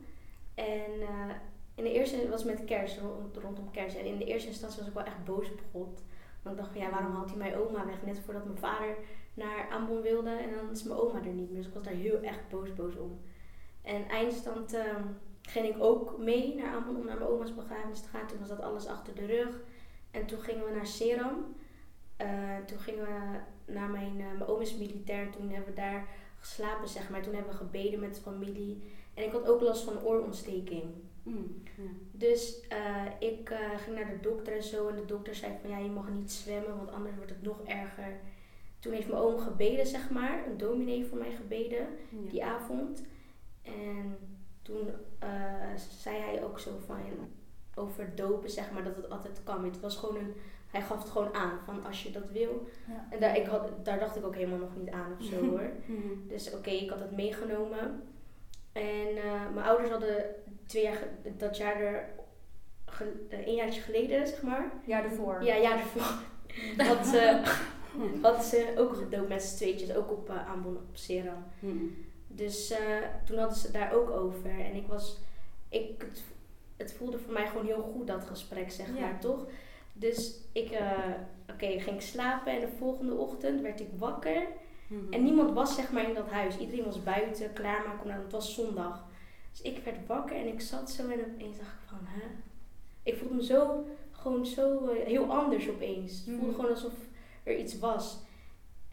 En 0.55 1.01
eh, 1.01 1.31
in 1.75 1.85
de 1.85 1.93
eerste 1.93 2.29
was 2.29 2.45
met 2.45 2.65
kerst, 2.65 2.99
rond, 2.99 3.37
rondom 3.37 3.71
kerst. 3.71 3.97
En 3.97 4.05
in 4.05 4.19
de 4.19 4.25
eerste 4.25 4.49
instantie 4.49 4.79
was 4.79 4.89
ik 4.89 4.95
wel 4.95 5.05
echt 5.05 5.25
boos 5.25 5.51
op 5.51 5.61
God. 5.73 6.03
Want 6.43 6.57
ik 6.57 6.63
dacht, 6.63 6.73
van, 6.73 6.81
ja, 6.81 6.91
waarom 6.91 7.13
haalt 7.13 7.29
hij 7.29 7.39
mijn 7.39 7.57
oma 7.57 7.87
weg? 7.87 8.03
Net 8.03 8.19
voordat 8.19 8.45
mijn 8.45 8.59
vader 8.59 8.97
naar 9.35 9.69
Ambon 9.71 10.01
wilde. 10.01 10.31
En 10.31 10.51
dan 10.55 10.71
is 10.71 10.83
mijn 10.83 11.01
oma 11.01 11.19
er 11.19 11.33
niet 11.33 11.51
meer. 11.51 11.59
Dus 11.59 11.67
ik 11.67 11.75
was 11.75 11.83
daar 11.83 11.93
heel 11.93 12.21
echt 12.21 12.49
boos, 12.49 12.75
boos 12.75 12.97
om. 12.97 13.21
En 13.83 14.09
eindstand 14.09 14.73
ehm, 14.73 15.03
ging 15.43 15.67
ik 15.67 15.83
ook 15.83 16.19
mee 16.19 16.55
naar 16.55 16.75
Ambon 16.77 16.97
om 16.97 17.05
naar 17.05 17.19
mijn 17.19 17.31
oma's 17.31 17.55
begrafenis 17.55 18.01
te 18.01 18.09
gaan. 18.09 18.27
Toen 18.27 18.39
was 18.39 18.49
dat 18.49 18.61
alles 18.61 18.87
achter 18.87 19.15
de 19.15 19.27
rug. 19.27 19.61
En 20.19 20.27
toen 20.27 20.41
gingen 20.41 20.65
we 20.65 20.75
naar 20.75 20.87
Seram. 20.87 21.55
Eh, 22.17 22.57
toen 22.67 22.79
gingen 22.79 23.05
we 23.05 23.39
naar 23.73 23.91
mijn, 23.91 24.21
eh, 24.21 24.27
mijn 24.39 24.47
oom 24.47 24.61
is 24.61 24.77
militair. 24.77 25.31
Toen 25.31 25.51
hebben 25.51 25.75
we 25.75 25.81
daar 25.81 26.09
geslapen, 26.39 26.89
zeg 26.89 27.11
maar. 27.11 27.23
Toen 27.23 27.35
hebben 27.35 27.53
we 27.53 27.59
gebeden 27.59 28.01
met 28.01 28.15
de 28.15 28.21
familie. 28.21 28.83
En 29.15 29.25
ik 29.25 29.33
had 29.33 29.49
ook 29.49 29.61
last 29.61 29.85
van 29.85 30.03
oorontsteking. 30.03 30.85
Mm, 31.23 31.63
ja. 31.77 31.83
Dus 32.13 32.61
eh, 32.69 33.05
ik 33.19 33.51
ging 33.77 33.97
naar 33.97 34.09
de 34.11 34.21
dokter 34.21 34.57
en 34.57 34.63
zo. 34.63 34.89
En 34.89 34.97
de 34.97 35.05
dokter 35.05 35.35
zei 35.35 35.53
van 35.61 35.71
ja, 35.71 35.79
je 35.79 35.91
mag 35.91 36.09
niet 36.09 36.33
zwemmen, 36.33 36.77
want 36.77 36.91
anders 36.91 37.17
wordt 37.17 37.31
het 37.31 37.43
nog 37.43 37.63
erger. 37.65 38.21
Toen 38.79 38.93
heeft 38.93 39.09
mijn 39.09 39.21
oom 39.23 39.39
gebeden, 39.39 39.87
zeg 39.87 40.11
maar. 40.11 40.47
Een 40.47 40.59
dominee 40.59 41.05
voor 41.07 41.19
mij 41.19 41.31
gebeden 41.31 41.87
Ja. 42.11 42.31
die 42.31 42.45
avond. 42.45 43.03
En 43.63 44.19
toen 44.63 44.91
zei 46.01 46.17
hij 46.17 46.45
ook 46.45 46.59
zo 46.59 46.71
van 46.87 46.97
over 47.79 48.15
dopen, 48.15 48.51
zeg 48.51 48.71
maar, 48.73 48.85
dat 48.85 48.97
het 48.97 49.11
altijd 49.11 49.41
kan. 49.45 49.65
Het 49.65 49.81
was 49.81 49.97
gewoon 49.97 50.17
een, 50.17 50.35
hij 50.71 50.81
gaf 50.83 51.03
het 51.03 51.11
gewoon 51.11 51.35
aan 51.35 51.59
van 51.65 51.85
als 51.85 52.03
je 52.03 52.11
dat 52.11 52.31
wil. 52.33 52.69
Ja. 52.89 53.07
En 53.11 53.21
daar, 53.21 53.37
ik 53.37 53.47
had, 53.47 53.71
daar 53.83 53.99
dacht 53.99 54.17
ik 54.17 54.25
ook 54.25 54.35
helemaal 54.35 54.59
nog 54.59 54.77
niet 54.77 54.91
aan 54.91 55.13
of 55.21 55.25
zo 55.25 55.41
hoor. 55.51 55.71
Mhm. 55.87 56.29
Dus 56.29 56.55
oké, 56.55 56.71
ik 56.71 56.91
had 56.91 57.01
het 57.01 57.13
meegenomen. 57.17 58.03
En 58.73 59.17
eh, 59.17 59.49
mijn 59.55 59.67
ouders 59.67 59.91
hadden 59.91 60.25
twee 60.67 60.83
jaar, 60.83 60.95
ge- 60.97 61.37
dat 61.37 61.57
jaar 61.57 61.81
er, 61.81 62.09
ge- 62.87 63.27
eh, 63.29 63.47
een 63.47 63.55
jaartje 63.55 63.81
geleden, 63.81 64.27
zeg 64.29 64.43
maar. 64.43 64.71
Jaar 64.85 65.05
ervoor. 65.05 65.43
Ja, 65.45 65.57
jaar 65.57 65.79
ervoor. 65.79 66.13
Had 66.87 67.07
ze, 67.07 67.41
had 68.23 68.45
ze 68.45 68.75
ook 68.79 68.95
gedoopt 68.97 69.29
met 69.29 69.43
z'n 69.43 69.57
tweetjes, 69.57 69.95
ook 69.95 70.11
op 70.11 70.31
uh, 70.31 70.49
aanbod 70.49 70.77
op 70.77 70.83
Seram. 70.93 71.45
Mhm. 71.59 71.85
Dus 72.29 72.71
eh, 72.71 72.79
toen 73.25 73.39
hadden 73.39 73.57
ze 73.59 73.65
het 73.67 73.75
daar 73.75 73.93
ook 73.95 74.11
over. 74.11 74.51
En 74.51 74.75
ik 74.75 74.87
was, 74.87 75.19
ik, 75.69 76.05
het, 76.79 76.93
voelde 76.93 77.19
voor 77.19 77.33
mij 77.33 77.47
gewoon 77.47 77.67
heel 77.67 77.83
goed 77.83 78.07
dat 78.07 78.25
gesprek, 78.25 78.71
zeg 78.71 78.87
Ja. 78.87 79.01
maar, 79.01 79.21
toch? 79.21 79.47
Dus 79.93 80.35
ik, 80.53 80.71
eh, 80.71 80.99
oké, 81.53 81.81
ging 81.81 82.03
slapen 82.03 82.53
en 82.53 82.61
de 82.61 82.69
volgende 82.79 83.15
ochtend 83.15 83.61
werd 83.61 83.81
ik 83.81 83.89
wakker. 83.99 84.43
Mhm. 84.87 85.13
En 85.13 85.23
niemand 85.25 85.53
was 85.55 85.75
zeg 85.75 85.93
maar 85.93 86.09
in 86.09 86.15
dat 86.15 86.31
huis. 86.31 86.59
Iedereen 86.59 86.85
was 86.85 87.03
buiten, 87.03 87.53
klaarmaken. 87.53 88.09
Nou, 88.09 88.23
het 88.23 88.33
was 88.33 88.55
zondag. 88.55 89.05
Dus 89.51 89.63
ik 89.63 89.85
werd 89.85 90.07
wakker 90.07 90.37
en 90.37 90.47
ik 90.47 90.61
zat 90.61 90.91
zo 90.91 91.03
en 91.09 91.21
opeens 91.33 91.57
dacht 91.59 91.73
ik 91.73 91.89
van, 91.89 91.99
hè? 92.03 92.23
Ik 93.03 93.17
voelde 93.17 93.35
me 93.35 93.45
zo, 93.45 93.87
gewoon 94.11 94.47
zo 94.47 94.87
eh, 94.89 95.07
heel 95.07 95.33
anders 95.33 95.69
opeens. 95.69 96.13
Het 96.13 96.25
voelde 96.25 96.47
Mhm. 96.47 96.55
gewoon 96.55 96.71
alsof 96.71 96.93
er 97.43 97.57
iets 97.59 97.79
was. 97.79 98.19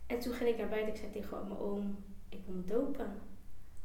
En 0.08 0.20
toen 0.20 0.34
ging 0.34 0.50
ik 0.50 0.58
naar 0.58 0.70
buiten. 0.70 0.94
Ik 0.94 1.00
zei 1.00 1.12
tegen 1.12 1.48
mijn 1.48 1.60
oom, 1.60 2.04
ik 2.30 2.40
wil 2.46 2.56
me 2.56 2.64
dopen. 2.66 3.22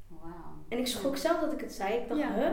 Wauw. 0.08 0.32
En 0.68 0.78
ik 0.78 0.86
schrok 0.86 1.16
zelf 1.16 1.40
dat 1.40 1.52
ik 1.52 1.60
het 1.60 1.72
zei. 1.72 1.94
Ik 1.94 2.08
dacht, 2.08 2.20
Ja. 2.20 2.34
huh? 2.34 2.50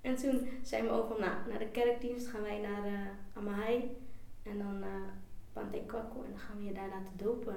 En 0.00 0.16
toen 0.16 0.48
zei 0.62 0.82
mijn 0.82 0.94
oom 0.94 1.08
van, 1.08 1.20
nou, 1.20 1.32
naar 1.48 1.58
de 1.58 1.68
kerkdienst 1.68 2.26
gaan 2.28 2.42
wij 2.42 2.58
naar 2.60 2.86
uh, 2.86 2.98
Amahai. 3.36 3.96
En 4.42 4.58
dan 4.58 4.76
uh, 4.80 4.86
Pante 5.52 5.82
Kwakko. 5.86 6.22
En 6.22 6.30
dan 6.30 6.38
gaan 6.38 6.56
we 6.58 6.64
je 6.64 6.72
daar 6.72 6.88
laten 6.88 7.12
dopen. 7.16 7.56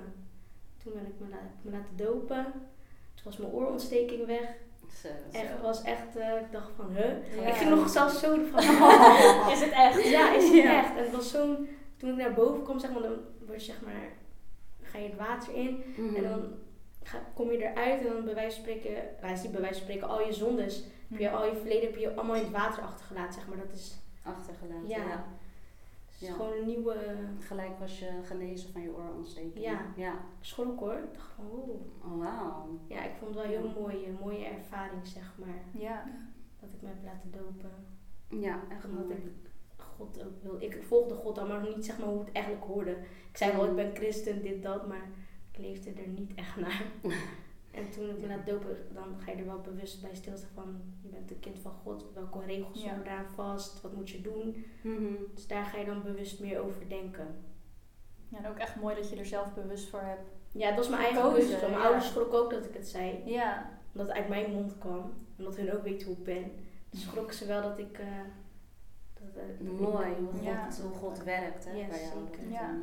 Toen 0.83 0.93
ben 0.93 1.05
ik 1.05 1.13
me, 1.19 1.29
la- 1.29 1.51
me 1.61 1.71
laten 1.71 1.95
dopen. 1.95 2.45
Toen 3.13 3.23
was 3.23 3.37
mijn 3.37 3.51
oorontsteking 3.51 4.25
weg. 4.25 4.49
Zo. 5.01 5.07
Echt, 5.31 5.49
het 5.51 5.61
was 5.61 5.81
echt, 5.83 6.15
eh, 6.15 6.35
ik 6.39 6.51
dacht 6.51 6.71
van, 6.75 6.89
huh? 6.95 7.35
Ja. 7.41 7.47
Ik 7.47 7.53
ging 7.53 7.69
nog 7.69 7.89
zelfs 7.89 8.19
zo 8.19 8.35
van, 8.51 8.59
Is 9.53 9.59
het 9.61 9.71
echt? 9.71 10.03
ja, 10.09 10.33
is 10.35 10.43
het 10.43 10.53
Ja. 10.63 10.79
echt? 10.83 10.95
En 10.95 11.03
het 11.03 11.11
was 11.11 11.31
zo'n, 11.31 11.67
toen 11.97 12.09
ik 12.09 12.15
naar 12.15 12.33
boven 12.33 12.63
kwam, 12.63 12.79
zeg 12.79 12.91
maar, 12.91 13.01
dan 13.01 13.13
word 13.45 13.65
je 13.65 13.71
zeg 13.71 13.81
maar, 13.81 14.09
ga 14.81 14.97
je 14.97 15.07
het 15.09 15.17
water 15.17 15.53
in. 15.55 15.83
Mhm. 15.97 16.15
En 16.15 16.23
dan 16.23 16.53
ga, 17.03 17.17
kom 17.33 17.51
je 17.51 17.57
eruit 17.57 18.01
en 18.01 18.13
dan 18.13 18.25
bij 18.25 18.33
wijze 18.33 18.55
van 18.55 18.65
spreken, 18.65 19.03
nou, 19.21 19.33
is 19.33 19.41
niet 19.43 19.51
bij 19.51 19.61
wijze 19.61 19.75
van 19.79 19.83
spreken, 19.87 20.07
al 20.07 20.21
je 20.25 20.33
zondes, 20.33 20.83
heb 21.11 21.19
je, 21.19 21.29
al 21.31 21.45
je 21.45 21.55
verleden 21.55 21.89
heb 21.89 21.97
je 21.99 22.15
allemaal 22.15 22.35
in 22.35 22.41
het 22.43 22.51
water 22.51 22.83
achtergelaten, 22.83 23.33
zeg 23.33 23.47
maar. 23.47 23.57
Dat 23.57 23.71
is, 23.73 23.99
Achtergelaten, 24.23 24.87
Ja. 24.87 24.97
ja. 24.97 25.25
het 26.05 26.21
is 26.21 26.27
Ja. 26.27 26.33
gewoon 26.33 26.51
een 26.57 26.65
nieuwe 26.65 26.95
Gelijk 27.39 27.79
was 27.79 27.99
je 27.99 28.09
genezen 28.23 28.71
van 28.71 28.81
je 28.81 28.95
oorontsteking. 28.95 29.65
Ja. 29.65 29.85
Ja. 29.95 30.13
schok 30.41 30.79
hoor. 30.79 30.93
Ik 30.93 31.13
dacht 31.13 31.31
van, 31.35 31.45
wow. 31.45 31.69
Oh, 32.03 32.19
wauw. 32.19 32.79
Ja, 32.87 33.03
ik 33.03 33.11
vond 33.19 33.35
het 33.35 33.43
wel 33.43 33.53
heel 33.59 33.71
mooi, 33.81 34.05
een 34.07 34.17
mooie 34.21 34.45
ervaring, 34.45 35.07
zeg 35.07 35.33
maar, 35.37 35.81
Ja. 35.81 36.03
dat 36.59 36.69
ik 36.73 36.81
me 36.81 36.87
heb 36.87 37.03
laten 37.03 37.31
dopen. 37.31 37.71
Ja, 38.41 38.59
echt 38.69 38.85
Omdat 38.85 39.03
mooi. 39.07 39.15
ik 39.17 39.31
God 39.77 40.23
ook 40.25 40.41
wil. 40.43 40.55
Ik 40.61 40.83
volgde 40.83 41.15
God 41.15 41.37
al, 41.37 41.47
maar 41.47 41.61
nog 41.61 41.75
niet 41.75 41.85
zeg 41.85 41.97
maar 41.99 42.07
hoe 42.07 42.19
het 42.19 42.31
eigenlijk 42.31 42.65
hoorde. 42.65 42.91
Ik 43.31 43.37
zei 43.37 43.51
wel, 43.51 43.65
ik 43.65 43.75
ben 43.75 43.95
christen, 43.95 44.41
dit, 44.41 44.63
dat, 44.63 44.87
maar 44.87 45.09
ik 45.51 45.57
leefde 45.59 45.91
er 45.91 46.07
niet 46.07 46.33
echt 46.35 46.55
naar. 46.55 46.83
en 47.71 47.89
toen 47.89 48.09
ik 48.09 48.19
me 48.19 48.27
laat 48.27 48.45
dopen, 48.45 48.77
dan 48.93 49.03
ga 49.19 49.31
je 49.31 49.37
er 49.37 49.45
wel 49.45 49.59
bewust 49.61 50.01
bij 50.01 50.15
stilstaan 50.15 50.49
van, 50.53 50.81
je 51.01 51.09
bent 51.09 51.31
een 51.31 51.39
kind 51.39 51.59
van 51.59 51.71
God. 51.83 52.05
Welke 52.13 52.39
regels 52.45 52.81
Ja. 52.81 52.87
zijn 52.89 53.03
daar 53.03 53.25
vast? 53.35 53.81
Wat 53.81 53.93
moet 53.93 54.09
je 54.09 54.21
doen? 54.21 54.65
Mhm. 54.81 55.13
Dus 55.35 55.47
daar 55.47 55.65
ga 55.65 55.77
je 55.77 55.85
dan 55.85 56.03
bewust 56.03 56.39
meer 56.39 56.59
over 56.59 56.89
denken. 56.89 57.27
ja, 58.29 58.37
en 58.37 58.47
ook 58.49 58.57
echt 58.57 58.75
mooi 58.75 58.95
dat 58.95 59.09
je 59.09 59.15
er 59.15 59.25
zelf 59.25 59.53
bewust 59.53 59.89
voor 59.89 60.01
hebt. 60.01 60.29
Ja, 60.51 60.67
het 60.67 60.75
was 60.77 60.89
mijn 60.89 61.01
eigen 61.03 61.21
bewustzijn. 61.23 61.59
Mijn 61.61 61.71
ja. 61.73 61.83
ouders 61.83 62.07
schrokken 62.07 62.39
ook 62.39 62.49
dat 62.51 62.65
ik 62.65 62.73
het 62.73 62.87
zei. 62.87 63.21
Ja. 63.25 63.69
Omdat 63.91 64.07
het 64.07 64.17
uit 64.17 64.29
mijn 64.29 64.51
mond 64.51 64.77
kwam. 64.77 65.13
Omdat 65.37 65.55
hun 65.55 65.73
ook 65.73 65.83
weten 65.83 66.07
hoe 66.07 66.17
ik 66.17 66.23
ben. 66.23 66.51
Dus 66.89 67.01
schrokken 67.01 67.35
ze 67.35 67.45
wel 67.45 67.61
dat 67.61 67.77
ik... 67.79 67.99
eh, 67.99 68.05
dat, 69.13 69.43
eh, 69.43 69.67
Mooi, 69.79 70.07
hoe 70.19 70.31
God, 70.31 70.43
Ja. 70.43 70.67
hoe 70.81 70.91
God 70.93 71.23
werkt 71.23 71.65
hè, 71.65 71.71
Ja, 71.71 71.87
bij 71.87 72.01
jou. 72.01 72.11
zeker. 72.25 72.41
Het 72.43 72.51
Ja. 72.51 72.75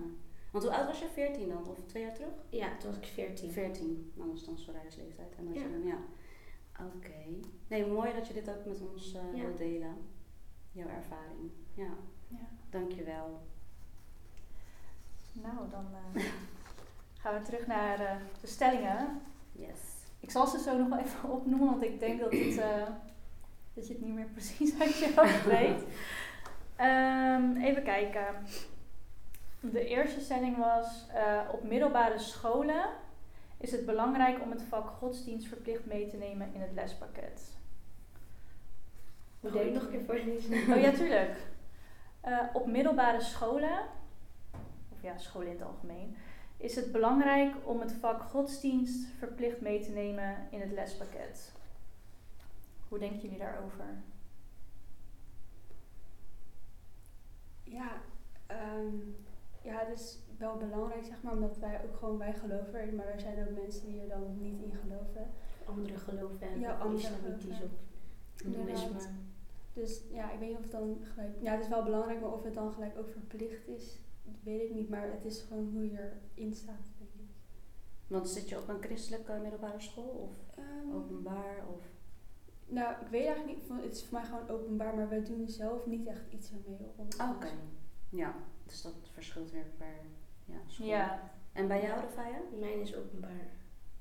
Want 0.50 0.64
hoe 0.64 0.72
oud 0.74 0.86
was 0.86 0.98
je? 0.98 1.08
14 1.08 1.48
dan? 1.48 1.68
Of 1.68 1.78
twee 1.86 2.02
jaar 2.02 2.14
terug? 2.14 2.30
Ja, 2.48 2.76
toen 2.76 2.90
was 2.90 2.98
ik 3.00 3.06
14. 3.06 3.50
14. 3.50 4.12
Nou, 4.14 4.28
dat 4.28 4.38
is 4.38 4.44
dan. 4.44 4.56
En 5.46 5.54
Ja. 5.54 5.68
dan, 5.68 5.82
ja. 5.84 5.98
Oké. 6.96 7.12
Nee, 7.68 7.86
mooi 7.86 8.12
dat 8.12 8.26
je 8.26 8.34
dit 8.34 8.50
ook 8.50 8.64
met 8.64 8.80
ons 8.80 9.14
eh 9.14 9.20
Ja. 9.34 9.42
wilt 9.44 9.58
delen. 9.58 9.96
Jouw 10.72 10.88
ervaring. 10.88 11.50
Ja. 11.74 11.90
Ja. 12.28 12.48
Dankjewel. 12.70 13.40
Nou, 15.32 15.56
dan 15.70 15.86
eh, 16.14 16.22
gaan 17.20 17.34
we 17.34 17.42
terug 17.42 17.66
naar 17.66 18.00
eh, 18.00 18.16
de 18.40 18.46
stellingen. 18.46 19.20
Yes. 19.52 19.80
Ik 20.20 20.30
zal 20.30 20.46
ze 20.46 20.58
zo 20.58 20.78
nog 20.78 20.88
wel 20.88 20.98
even 20.98 21.30
opnoemen, 21.30 21.68
want 21.70 21.82
ik 21.82 22.00
denk 22.00 22.20
dat, 22.20 22.32
het, 22.32 22.56
dat 23.74 23.86
je 23.86 23.92
het 23.92 24.02
niet 24.02 24.14
meer 24.14 24.26
precies 24.32 24.80
uit 24.80 24.98
je 24.98 25.12
hoofd 25.16 25.44
weet. 25.44 25.82
Ehm, 26.76 27.56
even 27.56 27.82
kijken. 27.82 28.22
De 29.60 29.86
eerste 29.86 30.20
stelling 30.20 30.56
was: 30.56 31.06
eh, 31.08 31.40
op 31.52 31.62
middelbare 31.62 32.18
scholen 32.18 32.84
is 33.56 33.72
het 33.72 33.86
belangrijk 33.86 34.42
om 34.42 34.50
het 34.50 34.62
vak 34.62 34.88
godsdienst 34.88 35.46
verplicht 35.46 35.86
mee 35.86 36.06
te 36.06 36.16
nemen 36.16 36.54
in 36.54 36.60
het 36.60 36.72
lespakket. 36.72 37.56
Hoe 39.40 39.50
denk 39.50 39.74
nog 39.74 39.82
een 39.82 39.90
keer 39.90 40.04
voor 40.04 40.14
deze? 40.14 40.72
Oh 40.72 40.80
ja, 40.80 40.92
tuurlijk. 40.92 41.36
Eh, 42.20 42.38
op 42.52 42.66
middelbare 42.66 43.20
scholen, 43.20 43.80
of 44.88 45.02
ja, 45.02 45.18
scholen 45.18 45.48
in 45.48 45.58
het 45.58 45.66
algemeen, 45.66 46.16
is 46.56 46.76
het 46.76 46.92
belangrijk 46.92 47.54
om 47.64 47.80
het 47.80 47.92
vak 47.92 48.22
godsdienst 48.22 49.08
verplicht 49.18 49.60
mee 49.60 49.80
te 49.80 49.90
nemen 49.90 50.48
in 50.50 50.60
het 50.60 50.72
lespakket. 50.72 51.52
Hoe 52.88 52.98
denken 52.98 53.20
jullie 53.20 53.38
daarover? 53.38 54.02
Ja, 57.64 57.92
ehm, 58.46 58.96
ja, 59.62 59.78
het 59.86 59.98
is 59.98 60.18
wel 60.38 60.56
belangrijk, 60.56 61.04
zeg 61.04 61.22
maar, 61.22 61.32
omdat 61.32 61.58
wij 61.58 61.80
ook 61.84 61.96
gewoon, 61.96 62.18
wij 62.18 62.32
geloven 62.34 62.74
erin, 62.80 62.94
maar 62.94 63.06
er 63.06 63.20
zijn 63.20 63.48
ook 63.48 63.54
mensen 63.62 63.86
die 63.86 64.00
er 64.00 64.08
dan 64.08 64.40
niet 64.40 64.62
in 64.62 64.72
geloven. 64.74 65.26
Andere 65.64 65.98
geloven 65.98 66.38
hebben. 66.40 66.60
Ja, 66.60 66.78
andere 66.78 66.98
islamitisch 67.08 67.62
of 67.62 67.70
hindoeïsme. 68.42 68.98
Dus 69.72 70.02
ja, 70.10 70.30
ik 70.32 70.38
weet 70.38 70.48
niet 70.48 70.56
of 70.56 70.62
het 70.62 70.72
dan 70.72 70.98
gelijk, 71.02 71.36
ja, 71.40 71.52
het 71.52 71.60
is 71.62 71.68
wel 71.68 71.82
belangrijk, 71.82 72.20
maar 72.20 72.32
of 72.32 72.42
het 72.42 72.54
dan 72.54 72.72
gelijk 72.72 72.98
ook 72.98 73.10
verplicht 73.10 73.68
is, 73.68 73.98
weet 74.42 74.60
ik 74.62 74.74
niet, 74.74 74.88
maar 74.88 75.10
het 75.12 75.24
is 75.24 75.40
gewoon 75.40 75.70
hoe 75.72 75.90
je 75.90 76.10
erin 76.34 76.54
staat, 76.54 76.86
denk 76.98 77.10
ik. 77.14 77.26
Want 78.06 78.28
zit 78.28 78.48
je 78.48 78.58
op 78.58 78.68
een 78.68 78.82
christelijke 78.82 79.38
middelbare 79.42 79.80
school 79.80 80.08
of 80.30 80.32
Ehm, 80.56 80.96
openbaar? 80.96 81.64
Of... 81.74 81.82
nou, 82.66 82.94
ik 83.00 83.08
weet 83.08 83.26
eigenlijk 83.26 83.56
niet, 83.58 83.82
het 83.82 83.94
is 83.94 84.04
voor 84.04 84.18
mij 84.18 84.24
gewoon 84.28 84.48
openbaar, 84.48 84.94
maar 84.94 85.08
wij 85.08 85.24
doen 85.24 85.42
er 85.42 85.48
zelf 85.50 85.86
niet 85.86 86.06
echt 86.06 86.32
iets 86.32 86.50
ermee 86.52 86.78
op. 86.78 86.98
onze 86.98 87.18
Ah, 87.18 87.30
Oké. 87.36 87.48
Ja, 88.10 88.34
dus 88.68 88.82
dat 88.82 88.92
verschilt 89.12 89.50
weer 89.50 89.66
per 89.78 89.86
ja, 90.44 90.54
school. 90.66 90.86
Ja, 90.86 91.30
En 91.52 91.68
bij 91.68 91.82
jou, 91.82 92.00
Rafaya? 92.00 92.38
Mijn 92.60 92.80
is 92.80 92.96
openbaar. 92.96 93.46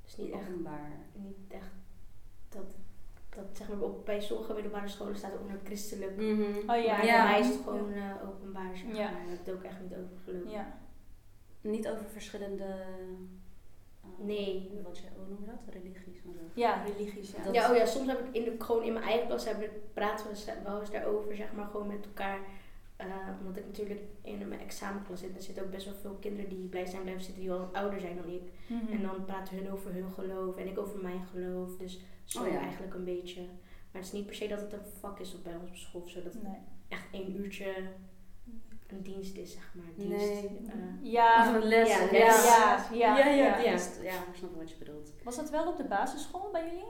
Dus 0.04 0.16
niet 0.18 0.32
echt, 0.32 0.42
Openbaar. 0.50 0.92
niet 1.14 1.38
echt 1.48 1.72
dat, 2.50 2.64
dat 3.30 3.46
zeg 3.58 3.70
maar 3.70 3.80
op, 3.82 4.06
bij 4.06 4.22
sommige 4.22 4.54
middelbare 4.54 4.88
scholen 4.88 5.16
staat 5.18 5.32
het 5.32 5.42
onder 5.42 5.60
christelijk. 5.64 6.16
Mhm. 6.16 6.42
Oh 6.70 6.84
ja, 6.84 6.98
maar 6.98 7.06
ja. 7.06 7.24
bij 7.24 7.32
mij 7.32 7.40
is 7.40 7.48
het 7.48 7.64
gewoon 7.64 7.94
eh, 7.94 8.12
openbaar. 8.28 8.78
Zeg 8.78 8.98
Ja. 8.98 9.12
maar. 9.12 9.22
Ik 9.22 9.28
heb 9.30 9.46
het 9.46 9.56
ook 9.56 9.64
echt 9.64 9.82
niet 9.82 9.92
over 9.96 10.18
geloven. 10.24 10.50
ja. 10.50 10.78
Niet 11.62 11.88
over 11.90 12.06
verschillende. 12.06 12.64
eh, 12.64 14.10
Nee. 14.18 14.72
Wat 14.84 14.98
je, 14.98 15.04
hoe 15.16 15.28
noem 15.28 15.40
je 15.42 15.46
dat? 15.46 15.74
Religies 15.74 16.22
en 16.24 16.34
zo. 16.34 16.40
ja 16.54 16.84
religies. 16.84 17.32
Ja. 17.32 17.52
Ja, 17.52 17.70
oh 17.72 17.76
ja, 17.76 17.86
soms 17.86 18.08
heb 18.08 18.28
ik 18.28 18.34
in 18.36 18.44
de, 18.44 18.64
gewoon 18.64 18.84
in 18.84 18.94
mijn 18.94 19.06
eigen 19.06 19.28
klas 19.28 19.46
hebben, 19.46 19.64
we- 19.70 19.80
praten 19.94 20.26
we 20.28 20.62
wel 20.64 20.80
eens 20.80 20.92
daarover, 20.92 21.36
zeg 21.36 21.54
maar, 21.54 21.66
gewoon 21.68 21.88
met 21.88 22.06
elkaar. 22.06 22.40
Eh, 22.98 23.06
omdat 23.40 23.58
ik 23.58 23.66
natuurlijk 23.66 24.02
in 24.22 24.48
mijn 24.48 24.60
examenklas 24.62 25.20
zit. 25.20 25.36
Er 25.36 25.42
zitten 25.42 25.64
ook 25.64 25.72
best 25.72 25.86
wel 25.86 25.94
veel 25.96 26.16
kinderen 26.20 26.50
die 26.50 26.68
blij 26.68 26.86
zijn 26.86 27.02
blijven 27.02 27.24
zitten, 27.24 27.42
die 27.44 27.52
al 27.52 27.70
ouder 27.74 28.00
zijn 28.00 28.16
dan 28.16 28.30
ik. 28.30 28.52
Mhm. 28.68 28.92
En 28.92 29.02
dan 29.02 29.26
praten 29.26 29.56
hun 29.58 29.72
over 29.72 29.94
hun 29.94 30.12
geloof 30.12 30.58
en 30.58 30.68
ik 30.68 30.78
over 30.80 31.00
mijn 31.00 31.26
geloof. 31.32 31.78
Dus 31.78 32.00
zo 32.24 32.44
Oh 32.44 32.52
ja. 32.52 32.60
eigenlijk 32.60 32.94
een 32.94 33.04
beetje. 33.04 33.42
Maar 33.92 34.02
het 34.02 34.06
is 34.06 34.12
niet 34.12 34.26
per 34.26 34.36
se 34.36 34.48
dat 34.48 34.62
het 34.62 34.74
een 34.74 34.86
vak 35.00 35.20
is 35.20 35.36
op 35.36 35.44
bij 35.44 35.56
ons 35.56 35.70
op 35.70 35.76
school 35.76 36.02
of 36.02 36.10
zo. 36.10 36.24
Dat 36.24 36.34
het 36.34 36.44
Nee. 36.44 36.58
echt 36.88 37.08
één 37.12 37.36
uurtje 37.40 37.74
een 38.88 39.02
dienst 39.02 39.38
is, 39.38 39.52
zeg 39.54 39.72
maar. 39.76 39.86
Dienst. 39.96 40.26
Nee. 40.26 40.62
eh, 40.68 41.12
Ja, 41.12 41.50
Of 41.50 41.56
een 41.62 41.68
les. 41.68 41.88
ja, 41.90 42.00
Ja, 42.04 42.12
les. 42.12 42.46
Ja, 42.46 42.88
ja, 42.94 43.18
ja, 43.18 43.28
ja, 43.28 43.58
ja. 43.58 43.70
dienst. 43.70 44.00
ja, 44.02 44.12
ik 44.12 44.36
snap 44.36 44.56
wat 44.56 44.70
je 44.70 44.76
bedoelt. 44.78 45.14
Was 45.24 45.36
dat 45.36 45.50
wel 45.50 45.68
op 45.68 45.78
de 45.78 45.84
basisschool 45.86 46.50
bij 46.52 46.66
jullie? 46.66 46.86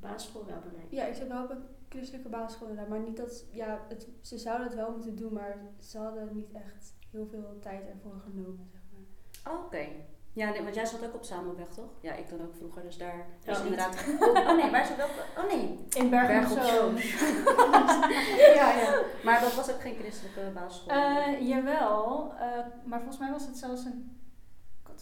Basisschool 0.00 0.44
wel 0.46 0.58
bij 0.60 0.70
mij. 0.76 0.84
Ja, 0.98 1.04
ik 1.04 1.14
zat 1.14 1.28
wel 1.28 1.42
op 1.44 1.50
een 1.50 1.62
christelijke 1.88 2.28
basisschool 2.28 2.68
inderdaad. 2.68 2.90
Maar 2.90 3.00
niet 3.08 3.16
dat... 3.16 3.44
Ja, 3.50 3.84
het, 3.88 4.08
ze 4.20 4.38
zouden 4.38 4.66
het 4.66 4.76
wel 4.76 4.90
moeten 4.90 5.16
doen, 5.16 5.32
maar 5.32 5.56
ze 5.80 5.98
hadden 5.98 6.28
niet 6.32 6.52
echt 6.52 6.94
heel 7.10 7.26
veel 7.26 7.58
tijd 7.60 7.86
ervoor 7.88 8.20
genomen, 8.24 8.68
zeg 8.72 8.80
maar. 8.92 9.52
Oh, 9.54 9.64
Oké. 9.64 9.86
Ja, 10.32 10.50
nee, 10.50 10.62
want 10.62 10.74
jij 10.74 10.86
zat 10.86 11.06
ook 11.06 11.14
op 11.14 11.24
Samuelweg, 11.24 11.68
toch? 11.68 11.90
Ja, 12.00 12.14
ik 12.14 12.28
dan 12.28 12.40
ook 12.42 12.54
vroeger, 12.54 12.82
dus 12.82 12.98
daar 12.98 13.26
Ja, 13.44 13.52
niet. 13.52 13.62
inderdaad... 13.62 14.04
Oh 14.48 14.56
nee, 14.56 14.70
waar 14.70 14.86
zat 14.86 14.96
wel... 14.96 15.06
Oh 15.36 15.52
nee, 15.52 15.78
In 15.96 16.10
Bergen 16.10 16.50
op 16.50 16.54
Berg 16.54 16.66
op 16.66 16.74
Zoom. 16.74 16.96
ja, 18.60 18.72
ja. 18.72 19.02
Maar 19.24 19.40
dat 19.40 19.54
was 19.54 19.70
ook 19.70 19.80
geen 19.80 19.96
christelijke 19.98 20.50
basisschool. 20.54 20.92
Eh, 20.96 21.48
jawel, 21.48 22.32
eh, 22.34 22.66
maar 22.84 22.98
volgens 22.98 23.18
mij 23.18 23.30
was 23.30 23.46
het 23.46 23.56
zelfs 23.56 23.84
een 23.84 24.18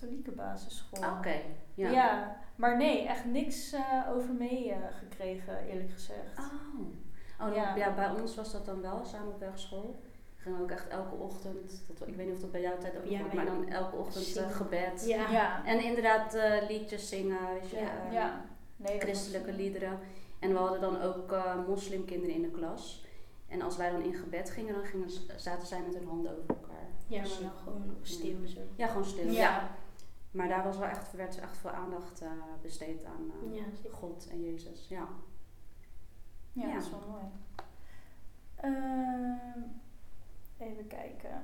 katholieke 0.00 0.30
basisschool. 0.30 1.02
Ah, 1.04 1.18
Oké, 1.18 1.40
ja. 1.74 1.90
Ja. 1.90 2.36
maar 2.56 2.76
nee, 2.76 3.06
echt 3.06 3.24
niks 3.24 3.72
eh, 3.72 3.82
over 4.14 4.34
mee 4.34 4.72
eh, 4.72 4.78
gekregen, 4.98 5.58
eerlijk 5.66 5.90
gezegd. 5.90 6.38
Oh. 6.38 7.48
Oh, 7.48 7.54
Ja. 7.76 7.94
bij 7.94 8.10
ons 8.20 8.34
was 8.36 8.52
dat 8.52 8.66
dan 8.66 8.80
wel, 8.80 9.04
samen 9.04 9.28
op 9.32 9.40
wegschool. 9.40 10.00
Gingen 10.36 10.58
we 10.58 10.64
ook 10.64 10.70
echt 10.70 10.88
elke 10.88 11.14
ochtend, 11.14 11.82
dat, 11.98 12.08
ik 12.08 12.16
weet 12.16 12.26
niet 12.26 12.34
of 12.34 12.40
dat 12.40 12.52
bij 12.52 12.60
jouw 12.60 12.78
tijd 12.78 12.96
ook 12.96 13.04
Ja, 13.04 13.20
maar 13.34 13.44
dan 13.44 13.68
elke 13.68 13.96
ochtend 13.96 14.26
eh, 14.26 14.32
zingen. 14.32 14.50
gebed. 14.50 15.04
Ja. 15.06 15.30
ja. 15.30 15.64
En 15.64 15.80
inderdaad 15.84 16.34
eh, 16.34 16.68
liedjes 16.68 17.08
zingen, 17.08 17.38
weet 17.60 17.70
je, 17.70 17.76
Ja. 17.76 18.10
ja. 18.12 18.44
Nee, 18.76 18.92
dat 18.92 19.02
christelijke 19.02 19.46
was- 19.46 19.56
liederen. 19.56 19.98
En 20.38 20.50
we 20.52 20.58
hadden 20.58 20.80
dan 20.80 21.00
ook 21.02 21.32
eh, 21.32 21.66
moslimkinderen 21.66 22.34
in 22.34 22.42
de 22.42 22.50
klas. 22.50 23.04
En 23.48 23.62
als 23.62 23.76
wij 23.76 23.90
dan 23.90 24.02
in 24.02 24.14
gebed 24.14 24.50
gingen, 24.50 24.74
dan 24.74 24.84
gingen, 24.84 25.10
zaten 25.36 25.66
zij 25.66 25.80
met 25.86 25.94
hun 25.94 26.06
handen 26.06 26.32
over 26.32 26.48
elkaar. 26.48 26.86
Ja, 27.06 27.22
Dus, 27.22 27.40
maar 27.40 27.50
eh, 27.50 27.62
gewoon 27.62 27.96
stil 28.02 28.36
en 28.42 28.48
zo. 28.48 28.60
Ja, 28.76 28.86
gewoon 28.86 29.04
stil. 29.04 29.24
Ja. 29.24 29.32
Ja. 29.32 29.70
Maar 30.36 30.48
daar 30.48 30.64
was 30.64 30.78
wel 30.78 30.88
echt, 30.88 31.12
werd 31.12 31.38
echt 31.40 31.58
veel 31.58 31.70
aandacht 31.70 32.20
eh, 32.20 32.30
besteed 32.62 33.04
aan 33.04 33.32
eh, 33.50 33.54
Ja. 33.56 33.62
God 33.90 34.28
en 34.30 34.42
Jezus. 34.42 34.88
Ja. 34.88 35.08
Ja, 36.52 36.66
Ja. 36.66 36.72
dat 36.74 36.82
is 36.82 36.90
wel 36.90 37.04
mooi. 37.08 37.24
Ehm, 38.56 39.62
even 40.58 40.86
kijken. 40.86 41.42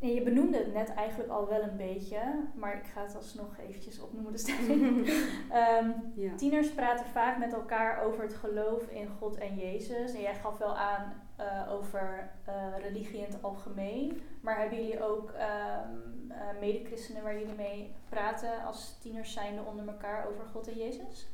Nee, 0.00 0.14
je 0.14 0.22
benoemde 0.22 0.58
het 0.58 0.72
net 0.72 0.94
eigenlijk 0.94 1.30
al 1.30 1.48
wel 1.48 1.62
een 1.62 1.76
beetje, 1.76 2.20
maar 2.54 2.76
ik 2.76 2.86
ga 2.86 3.02
het 3.02 3.16
alsnog 3.16 3.58
eventjes 3.58 4.00
opnoemen 4.00 4.32
de 4.32 4.38
stelling. 4.38 5.06
Ehm, 5.50 5.90
ja. 6.14 6.34
tieners 6.36 6.70
praten 6.74 7.06
vaak 7.06 7.38
met 7.38 7.52
elkaar 7.52 8.02
over 8.02 8.22
het 8.22 8.34
geloof 8.34 8.88
in 8.88 9.08
God 9.08 9.36
en 9.36 9.56
Jezus. 9.56 10.14
En 10.14 10.20
jij 10.20 10.34
gaf 10.34 10.58
wel 10.58 10.76
aan 10.76 11.27
eh, 11.38 11.72
over 11.72 12.30
eh, 12.44 12.78
religie 12.78 13.18
in 13.18 13.32
het 13.32 13.42
algemeen. 13.42 14.20
Maar 14.40 14.58
hebben 14.58 14.78
jullie 14.78 15.02
ook 15.02 15.30
ehm 15.30 16.18
eh, 16.38 16.58
medechristenen 16.60 17.22
waar 17.22 17.38
jullie 17.38 17.54
mee 17.54 17.94
praten 18.08 18.64
als 18.64 18.98
tieners 19.00 19.32
zijnde 19.32 19.62
onder 19.62 19.88
elkaar 19.88 20.28
over 20.28 20.44
God 20.44 20.68
en 20.68 20.76
Jezus? 20.76 21.28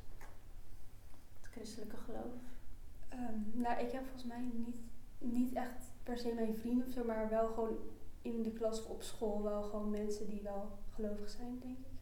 Het 1.41 1.51
christelijke 1.51 1.97
geloof. 1.97 2.35
Ehm, 3.09 3.39
nou, 3.53 3.81
ik 3.81 3.93
heb 3.93 4.03
volgens 4.03 4.25
mij 4.25 4.51
niet, 4.53 4.77
niet 5.19 5.53
echt 5.53 5.93
per 6.03 6.19
se 6.19 6.33
mijn 6.35 6.57
vrienden 6.57 6.87
of 6.87 6.93
zo, 6.93 7.05
maar 7.05 7.29
wel 7.29 7.47
gewoon 7.47 7.77
in 8.23 8.43
de 8.43 8.53
klas 8.53 8.85
of 8.85 8.91
op 8.91 9.03
school 9.03 9.43
wel 9.43 9.63
gewoon 9.63 9.91
mensen 9.91 10.27
die 10.27 10.43
wel 10.43 10.79
gelovig 10.95 11.29
zijn, 11.29 11.59
denk 11.59 11.79
ik. 11.79 11.93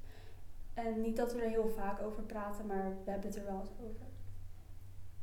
En 0.74 1.00
niet 1.00 1.16
dat 1.16 1.32
we 1.32 1.42
er 1.42 1.48
heel 1.48 1.68
vaak 1.68 2.02
over 2.02 2.22
praten, 2.22 2.66
maar 2.66 2.96
we 3.04 3.10
hebben 3.10 3.30
het 3.30 3.38
er 3.38 3.44
wel 3.44 3.60
eens 3.60 3.70
over. 3.80 4.06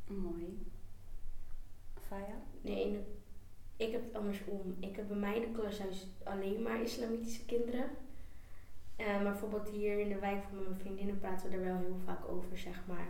Mooi. 0.06 0.66
Faya? 2.10 2.42
Nee, 2.60 2.98
ik 3.76 3.92
heb 3.92 4.04
het 4.04 4.14
andersom. 4.14 4.76
Ik 4.80 4.96
heb 4.96 5.08
bij 5.08 5.16
mij 5.16 5.36
in 5.36 5.52
de 5.52 5.58
klas 5.60 5.76
juist 5.76 6.06
alleen 6.24 6.62
maar 6.62 6.82
islamitische 6.82 7.44
kinderen. 7.44 7.90
Eh, 8.96 9.06
maar 9.06 9.22
bijvoorbeeld 9.22 9.68
hier 9.68 9.98
in 9.98 10.08
de 10.08 10.18
wijk 10.18 10.42
van 10.42 10.62
mijn 10.62 10.78
vriendinnen 10.78 11.18
praten 11.18 11.50
we 11.50 11.56
er 11.56 11.64
wel 11.64 11.76
heel 11.76 11.98
vaak 12.04 12.28
over, 12.28 12.58
zeg 12.58 12.82
maar. 12.86 13.08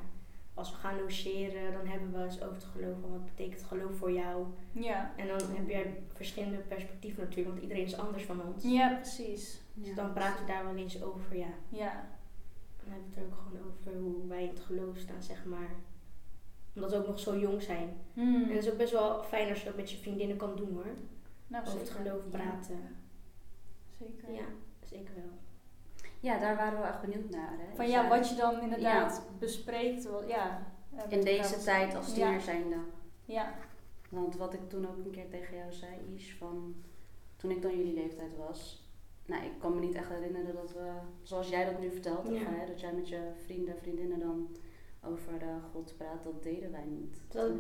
Als 0.55 0.71
we 0.71 0.77
gaan 0.77 1.01
logeren, 1.01 1.73
dan 1.73 1.87
hebben 1.87 2.11
we 2.11 2.17
wel 2.17 2.27
eens 2.27 2.43
over 2.43 2.55
het 2.55 2.65
geloof. 2.65 3.01
Van 3.01 3.11
wat 3.11 3.25
betekent 3.25 3.63
geloof 3.63 3.97
voor 3.97 4.13
jou? 4.13 4.47
Ja. 4.73 5.13
En 5.17 5.27
dan 5.27 5.41
heb 5.51 5.69
je 5.69 5.93
verschillende 6.13 6.59
perspectieven 6.59 7.23
natuurlijk, 7.23 7.49
want 7.49 7.63
iedereen 7.63 7.85
is 7.85 7.99
anders 7.99 8.25
van 8.25 8.43
ons. 8.43 8.65
Ja, 8.65 8.95
precies. 8.95 9.61
Dus 9.75 9.95
dan 9.95 10.13
praten 10.13 10.45
we 10.45 10.53
daar 10.53 10.65
wel 10.65 10.77
eens 10.77 11.03
over, 11.03 11.37
ja. 11.37 11.53
Ja. 11.69 12.19
Dan 12.77 12.93
hebben 12.93 13.09
we 13.09 13.15
het 13.15 13.17
er 13.17 13.25
ook 13.25 13.39
gewoon 13.47 13.67
over 13.67 14.01
hoe 14.01 14.29
wij 14.29 14.43
in 14.43 14.49
het 14.49 14.61
geloof 14.61 14.97
staan, 14.97 15.23
zeg 15.23 15.45
maar. 15.45 15.71
Omdat 16.74 16.90
we 16.90 16.96
ook 16.96 17.06
nog 17.06 17.20
zo 17.20 17.38
jong 17.38 17.62
zijn. 17.62 17.96
Hmm. 18.14 18.35
En 18.42 18.48
het 18.56 18.64
is 18.64 18.70
ook 18.70 18.78
best 18.78 18.92
wel 18.92 19.22
fijn 19.22 19.48
als 19.48 19.59
je 19.59 19.64
dat 19.64 19.76
met 19.76 19.90
je 19.90 19.96
vriendinnen 19.96 20.37
kan 20.37 20.56
doen 20.56 20.72
hoor. 20.72 20.87
Nou, 21.46 21.66
over 21.66 21.78
het 21.78 21.90
geloof 21.90 22.22
Ja. 22.30 22.38
praten. 22.38 22.96
Zeker. 23.98 24.33
Ja, 24.33 24.44
zeker 24.85 25.14
wel. 25.14 25.38
Ja, 26.20 26.38
daar 26.38 26.56
waren 26.56 26.80
we 26.80 26.87
echt 26.87 27.00
benieuwd 27.00 27.30
naar. 27.30 27.50
Hè? 27.59 27.74
Van 27.74 27.85
Dus, 27.85 27.94
ja, 27.94 28.02
eh, 28.04 28.09
wat 28.09 28.28
je 28.28 28.35
dan 28.35 28.61
inderdaad 28.61 29.22
bespreekt. 29.38 30.04
Wel, 30.04 30.28
ja, 30.28 30.66
in 31.09 31.20
deze 31.24 31.59
tijd 31.59 31.94
als 31.94 32.06
Ja. 32.06 32.12
tiener 32.14 32.40
zijnde. 32.40 32.76
Ja. 33.24 33.54
Want 34.11 34.37
wat 34.37 34.54
ik 34.54 34.68
toen 34.68 34.88
ook 34.88 34.96
een 35.04 35.11
keer 35.11 35.28
tegen 35.30 35.56
jou 35.56 35.72
zei, 35.72 35.92
Is, 36.14 36.35
van 36.38 36.74
toen 37.37 37.50
ik 37.50 37.62
dan 37.62 37.76
jullie 37.76 37.94
leeftijd 37.94 38.37
was. 38.37 38.88
Nou, 39.26 39.44
ik 39.44 39.52
kan 39.59 39.74
me 39.74 39.80
niet 39.80 39.94
echt 39.94 40.09
herinneren 40.09 40.54
dat 40.54 40.72
we, 40.72 40.90
zoals 41.22 41.48
jij 41.48 41.64
dat 41.64 41.80
nu 41.80 41.90
vertelt, 41.90 42.26
of, 42.28 42.38
hè, 42.44 42.66
dat 42.66 42.80
jij 42.80 42.92
met 42.92 43.09
je 43.09 43.30
vrienden, 43.44 43.76
vriendinnen 43.78 44.18
dan 44.18 44.48
over 45.05 45.33
eh, 45.41 45.49
God 45.73 45.95
praat, 45.97 46.25
dat 46.25 46.43
deden 46.43 46.71
wij 46.73 46.85
niet. 46.87 47.21
Dat, 47.29 47.51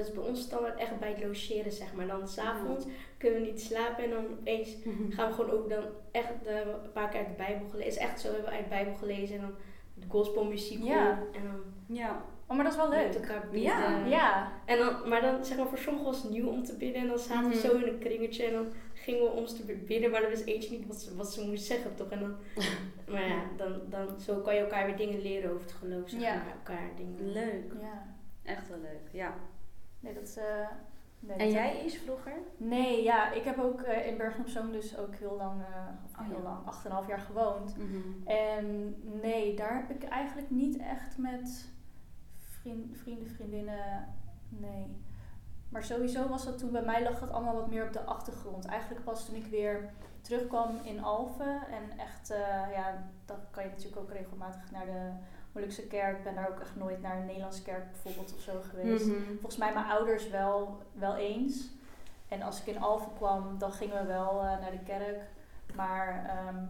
is 0.00 0.12
bij 0.12 0.24
ons 0.24 0.40
standaard 0.40 0.78
echt 0.78 0.98
bij 0.98 1.10
het 1.10 1.24
logeren, 1.24 1.72
zeg 1.72 1.94
maar. 1.94 2.06
Dan 2.06 2.28
s'avonds 2.28 2.86
kunnen 3.18 3.40
we 3.40 3.46
niet 3.46 3.60
slapen 3.60 4.04
en 4.04 4.10
dan 4.10 4.24
opeens 4.40 4.76
gaan 5.16 5.28
we 5.28 5.34
gewoon 5.34 5.50
ook 5.50 5.68
dan 5.70 5.84
echt 6.10 6.46
eh, 6.46 6.56
een 6.58 6.92
paar 6.92 7.08
keer 7.08 7.18
uit 7.20 7.28
de 7.28 7.34
Bijbel 7.36 7.68
gelezen. 7.68 7.90
is 7.92 7.96
echt 7.98 8.20
zo, 8.20 8.28
we 8.28 8.34
hebben 8.34 8.52
uit 8.52 8.62
de 8.64 8.68
Bijbel 8.68 8.94
gelezen 8.94 9.34
en 9.36 9.40
dan 9.40 9.54
de 9.94 10.06
gospelmuziek 10.08 10.82
Ja. 10.84 11.10
op 11.10 11.34
en 11.34 11.42
dan 11.42 11.96
Ja, 11.96 12.22
Oh, 12.46 12.56
maar 12.56 12.64
dat 12.64 12.74
is 12.74 12.80
wel 12.80 12.88
met 12.88 12.98
leuk. 12.98 13.14
elkaar 13.14 13.40
bidden. 13.50 13.60
Ja. 13.62 14.04
Ja. 14.06 14.52
En 14.66 14.78
dan, 14.78 15.08
maar 15.08 15.20
dan, 15.20 15.44
zeg 15.44 15.56
maar, 15.56 15.66
voor 15.66 15.78
sommigen 15.78 16.06
was 16.06 16.22
het 16.22 16.30
nieuw 16.30 16.48
om 16.48 16.64
te 16.64 16.76
bidden. 16.76 17.02
En 17.02 17.08
dan 17.08 17.18
zaten 17.18 17.48
we 17.50 17.54
Mhm. 17.56 17.66
zo 17.66 17.76
in 17.76 17.92
een 17.92 17.98
kringetje 17.98 18.44
en 18.44 18.52
dan 18.52 18.66
gingen 19.10 19.24
we 19.24 19.30
ons 19.40 19.56
te 19.56 19.62
bidden. 19.86 20.10
Maar 20.10 20.20
dan 20.20 20.30
wist 20.30 20.44
eentje 20.44 20.70
niet 20.78 20.86
wat 20.86 20.96
ze, 21.00 21.16
wat 21.16 21.32
ze 21.32 21.46
moest 21.46 21.64
zeggen, 21.64 21.94
toch? 21.94 22.08
En 22.08 22.20
dan, 22.20 22.34
maar 23.12 23.28
ja, 23.28 23.42
dan, 23.56 23.80
dan, 23.88 24.20
zo 24.20 24.40
kan 24.40 24.54
je 24.54 24.60
elkaar 24.60 24.86
weer 24.86 24.96
dingen 24.96 25.20
leren 25.22 25.50
over 25.50 25.62
het 25.62 25.72
geloof, 25.72 26.08
zeg 26.08 26.20
Ja. 26.20 26.34
maar. 26.34 26.52
Elkaar 26.52 26.90
dingen. 26.96 27.32
leuk. 27.32 27.72
Ja. 27.80 28.06
Echt 28.42 28.68
wel 28.68 28.78
leuk, 28.80 29.08
ja. 29.12 29.34
Nee, 30.00 30.14
dat... 30.14 30.36
eh 30.38 30.68
nee, 31.20 31.36
En 31.36 31.44
dat- 31.44 31.52
jij 31.52 31.84
Is 31.84 31.98
vroeger? 31.98 32.32
Nee, 32.56 33.02
ja. 33.02 33.32
Ik 33.32 33.44
heb 33.44 33.58
ook 33.58 33.80
eh, 33.82 34.06
in 34.06 34.16
Bergen 34.16 34.40
op 34.40 34.48
Zoom 34.48 34.72
dus 34.72 34.98
ook 34.98 35.14
heel 35.14 35.36
lang, 35.36 35.60
eh, 35.62 35.86
of 36.04 36.18
Oh, 36.18 36.26
heel 36.26 36.36
ja. 36.36 36.42
lang, 36.42 37.02
8,5 37.04 37.08
jaar 37.08 37.18
gewoond. 37.18 37.74
En 38.24 38.94
nee, 39.22 39.54
daar 39.56 39.74
heb 39.86 39.90
ik 40.02 40.08
eigenlijk 40.08 40.50
niet 40.50 40.78
echt 40.78 41.18
met 41.18 41.68
vriend, 42.38 42.96
vrienden, 42.96 43.28
vriendinnen, 43.28 44.08
nee. 44.48 44.86
Maar 45.70 45.84
sowieso 45.84 46.28
was 46.28 46.44
dat 46.44 46.58
toen, 46.58 46.70
bij 46.70 46.82
mij 46.82 47.02
lag 47.02 47.18
dat 47.18 47.30
allemaal 47.30 47.54
wat 47.54 47.70
meer 47.70 47.86
op 47.86 47.92
de 47.92 48.04
achtergrond. 48.04 48.64
Eigenlijk 48.64 49.04
pas 49.04 49.26
toen 49.26 49.34
ik 49.34 49.46
weer 49.46 49.92
terugkwam 50.20 50.78
in 50.82 51.02
Alphen 51.02 51.66
en 51.70 51.98
echt, 51.98 52.30
eh, 52.30 52.72
ja, 52.72 53.10
dan 53.24 53.36
kan 53.50 53.64
je 53.64 53.70
natuurlijk 53.70 54.02
ook 54.02 54.10
regelmatig 54.10 54.70
naar 54.70 54.86
de 54.86 55.10
Molukse 55.52 55.86
kerk. 55.86 56.18
Ik 56.18 56.24
ben 56.24 56.34
daar 56.34 56.48
ook 56.48 56.60
echt 56.60 56.76
nooit 56.76 57.02
naar 57.02 57.16
een 57.16 57.26
Nederlandse 57.26 57.62
kerk 57.62 57.90
bijvoorbeeld 57.90 58.34
of 58.34 58.40
zo 58.40 58.60
geweest. 58.60 59.06
Mhm. 59.06 59.24
Volgens 59.26 59.56
mij 59.56 59.72
mijn 59.72 59.86
ouders 59.86 60.30
wel, 60.30 60.82
wel 60.92 61.16
eens. 61.16 61.68
En 62.28 62.42
als 62.42 62.60
ik 62.60 62.66
in 62.66 62.82
Alphen 62.82 63.14
kwam, 63.14 63.58
dan 63.58 63.72
gingen 63.72 64.00
we 64.00 64.06
wel 64.06 64.40
eh, 64.40 64.60
naar 64.60 64.70
de 64.70 64.82
kerk. 64.84 65.22
Maar 65.74 66.24
ehm, 66.28 66.64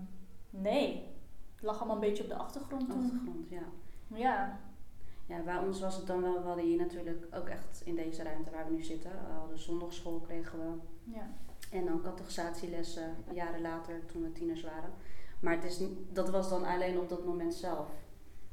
nee, 0.50 1.08
het 1.54 1.64
lag 1.64 1.76
allemaal 1.78 1.94
een 1.94 2.08
beetje 2.08 2.22
op 2.22 2.28
de 2.28 2.36
achtergrond 2.36 2.90
toen. 2.90 3.02
Achtergrond, 3.02 3.48
ja. 3.48 3.62
Ja, 4.06 4.58
Ja, 5.31 5.43
bij 5.43 5.59
ons 5.59 5.81
was 5.81 5.97
het 5.97 6.07
dan 6.07 6.23
wel, 6.23 6.33
we 6.40 6.47
hadden 6.47 6.64
hier 6.64 6.77
natuurlijk 6.79 7.27
ook 7.35 7.49
echt 7.49 7.83
in 7.85 7.95
deze 7.95 8.23
ruimte 8.23 8.51
waar 8.51 8.66
we 8.69 8.73
nu 8.75 8.83
zitten. 8.83 9.11
We 9.11 9.33
hadden 9.38 9.59
zondagschool 9.59 10.21
kregen 10.21 10.59
we. 10.59 10.73
ja. 11.12 11.31
En 11.71 11.85
dan 11.85 12.03
catechisatielessen 12.03 13.16
jaren 13.33 13.61
later 13.61 14.07
toen 14.07 14.23
we 14.23 14.33
tieners 14.33 14.62
waren. 14.62 14.90
Maar 15.40 15.55
het 15.55 15.64
is, 15.64 15.81
dat 16.12 16.31
was 16.31 16.49
dan 16.51 16.64
alleen 16.64 16.99
op 16.99 17.09
dat 17.09 17.25
moment 17.25 17.55
zelf. 17.55 17.88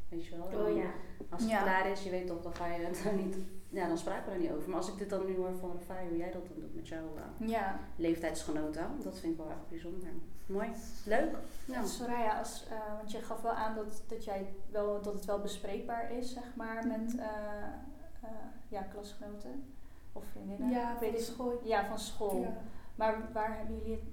Weet 0.09 0.25
je 0.25 0.35
wel? 0.37 0.67
Oh 0.67 0.75
ja. 0.75 0.91
Als 1.29 1.41
het 1.41 1.51
Ja. 1.51 1.61
klaar 1.61 1.87
is, 1.91 2.03
je 2.03 2.09
weet 2.09 2.27
toch, 2.27 2.41
dan 2.41 2.53
ga 2.55 2.65
je 2.67 2.85
het 2.85 3.01
daar 3.03 3.13
niet... 3.13 3.37
Ja, 3.69 3.87
dan 3.87 3.97
spraken 3.97 4.25
we 4.25 4.31
er 4.31 4.39
niet 4.39 4.51
over. 4.51 4.67
Maar 4.69 4.77
als 4.77 4.89
ik 4.91 4.97
dit 4.97 5.09
dan 5.09 5.25
nu 5.25 5.35
hoor 5.35 5.55
van 5.59 5.71
Rafai, 5.71 6.07
hoe 6.07 6.17
jij 6.17 6.31
dat 6.31 6.47
dan 6.47 6.59
doet 6.59 6.75
met 6.75 6.87
jouw 6.87 7.05
eh, 7.15 7.47
Ja, 7.47 7.79
leeftijdsgenoten, 7.95 8.91
dat 9.03 9.19
vind 9.19 9.31
ik 9.33 9.39
wel 9.39 9.49
echt 9.49 9.69
bijzonder. 9.69 10.09
Mooi. 10.47 10.69
Leuk. 11.05 11.35
ja. 11.65 11.85
Soraya, 11.85 12.39
als, 12.39 12.65
eh, 12.69 12.95
want 12.97 13.11
je 13.11 13.21
gaf 13.21 13.41
wel 13.41 13.51
aan 13.51 13.75
dat, 13.75 14.03
dat, 14.07 14.23
jij 14.23 14.53
wel, 14.71 15.01
dat 15.01 15.13
het 15.13 15.25
wel 15.25 15.39
bespreekbaar 15.39 16.11
is, 16.11 16.33
zeg 16.33 16.55
maar, 16.55 16.87
met 16.87 17.13
Mhm. 17.13 17.19
eh, 17.19 17.27
eh, 18.21 18.29
ja, 18.67 18.81
klasgenoten 18.81 19.63
of 20.13 20.23
vriendinnen. 20.31 20.69
Ja, 20.69 20.97
weet 20.99 21.11
van 21.25 21.33
school. 21.35 21.59
Ja, 21.63 21.85
van 21.85 21.99
school. 21.99 22.41
Ja. 22.41 22.53
Maar 22.95 23.29
waar 23.33 23.57
hebben 23.57 23.77
jullie 23.77 23.91
het 23.93 24.03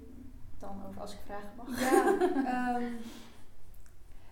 dan 0.59 0.81
over, 0.87 1.01
als 1.01 1.13
ik 1.13 1.19
vragen 1.25 1.49
mag? 1.55 1.79
Ja, 1.79 2.17
ehm, 2.75 2.83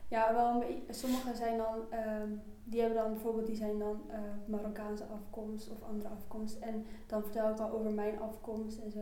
ja, 0.07 0.33
wel 0.33 0.47
een 0.53 0.59
beetje. 0.59 0.93
Sommigen 0.93 1.35
zijn 1.35 1.57
dan, 1.57 1.75
ehm, 1.89 2.29
die 2.63 2.79
hebben 2.81 2.97
dan 3.03 3.11
bijvoorbeeld, 3.13 3.47
die 3.47 3.55
zijn 3.55 3.79
dan 3.79 4.01
eh, 4.09 4.19
Marokkaanse 4.45 5.03
afkomst 5.05 5.69
of 5.69 5.83
andere 5.89 6.09
afkomst. 6.09 6.55
En 6.59 6.85
dan 7.07 7.21
vertel 7.23 7.49
ik 7.51 7.59
al 7.59 7.71
over 7.71 7.91
mijn 7.91 8.19
afkomst 8.19 8.77
en 8.79 8.91
zo. 8.91 8.99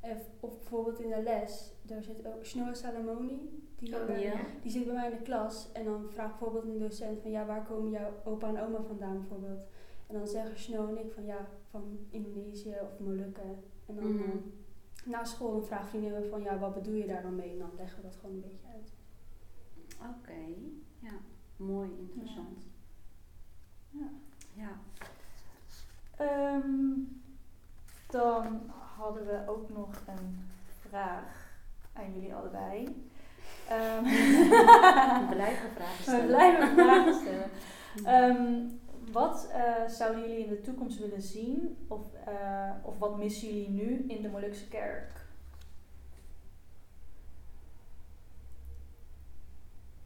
Of 0.00 0.30
bijvoorbeeld 0.60 1.00
in 1.00 1.08
de 1.10 1.22
les, 1.22 1.72
daar 1.82 2.02
zit 2.02 2.26
ook 2.26 2.44
Snow 2.44 2.74
Salamoni. 2.74 3.62
Die, 3.78 3.96
Oh, 3.96 4.20
ja. 4.20 4.40
die 4.62 4.70
zit 4.70 4.84
bij 4.84 4.94
mij 4.94 5.10
in 5.10 5.16
de 5.16 5.22
klas. 5.22 5.72
En 5.72 5.84
dan 5.84 6.10
vraagt 6.10 6.28
bijvoorbeeld 6.38 6.64
een 6.64 6.78
docent 6.78 7.20
van 7.20 7.30
ja, 7.30 7.46
waar 7.46 7.62
komen 7.66 7.90
jouw 7.90 8.12
opa 8.24 8.48
en 8.48 8.60
oma 8.60 8.82
vandaan 8.82 9.18
bijvoorbeeld? 9.18 9.60
En 10.06 10.14
dan 10.14 10.26
zeggen 10.26 10.58
Snow 10.58 10.88
en 10.88 11.04
ik 11.04 11.12
van 11.12 11.24
ja, 11.24 11.48
van 11.70 11.98
Indonesië 12.10 12.74
of 12.82 12.98
Molukken. 12.98 13.62
En 13.86 13.94
dan 13.94 14.14
Mhm. 14.14 14.36
na 15.04 15.24
school 15.24 15.50
dan 15.52 15.64
vraagt 15.64 15.88
vriendinnen 15.88 16.28
van 16.28 16.42
ja, 16.42 16.58
wat 16.58 16.74
bedoel 16.74 16.94
je 16.94 17.06
daar 17.06 17.22
dan 17.22 17.34
mee? 17.36 17.50
En 17.52 17.58
dan 17.58 17.70
leggen 17.76 17.96
we 18.02 18.08
dat 18.08 18.16
gewoon 18.16 18.34
een 18.34 18.40
beetje 18.40 18.66
uit. 18.74 18.92
Oké, 20.16 20.38
ja. 20.98 21.12
Mooi, 21.56 21.90
interessant. 21.98 22.66
Ja. 23.90 24.08
Ja. 24.54 24.70
Ehm, 26.16 26.90
dan 28.10 28.70
hadden 28.96 29.26
we 29.26 29.42
ook 29.46 29.68
nog 29.68 29.88
een 30.06 30.48
vraag 30.88 31.50
aan 31.92 32.12
jullie 32.14 32.34
allebei. 32.34 33.06
Ehm, 33.68 34.02
We 34.02 35.26
blijven 35.30 35.70
vragen 35.70 35.96
we 35.96 36.02
stellen. 36.02 36.26
blijven 36.26 36.68
vragen 36.84 37.14
stellen. 37.14 37.50
Ehm, 38.04 38.66
wat 39.12 39.48
eh, 39.52 39.86
zouden 39.88 40.20
jullie 40.28 40.44
in 40.44 40.48
de 40.48 40.60
toekomst 40.60 40.98
willen 40.98 41.22
zien? 41.22 41.76
Of, 41.88 42.00
eh, 42.26 42.70
of 42.82 42.98
wat 42.98 43.18
missen 43.18 43.48
jullie 43.48 43.68
nu 43.70 44.04
in 44.08 44.22
de 44.22 44.28
Molukse 44.28 44.68
kerk? 44.68 45.26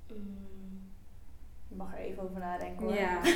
Mm. 0.09 0.91
Je 1.69 1.77
mag 1.77 1.93
er 1.93 1.99
even 1.99 2.23
over 2.23 2.39
nadenken 2.41 2.85
hoor. 2.85 2.95
Ja. 2.95 3.21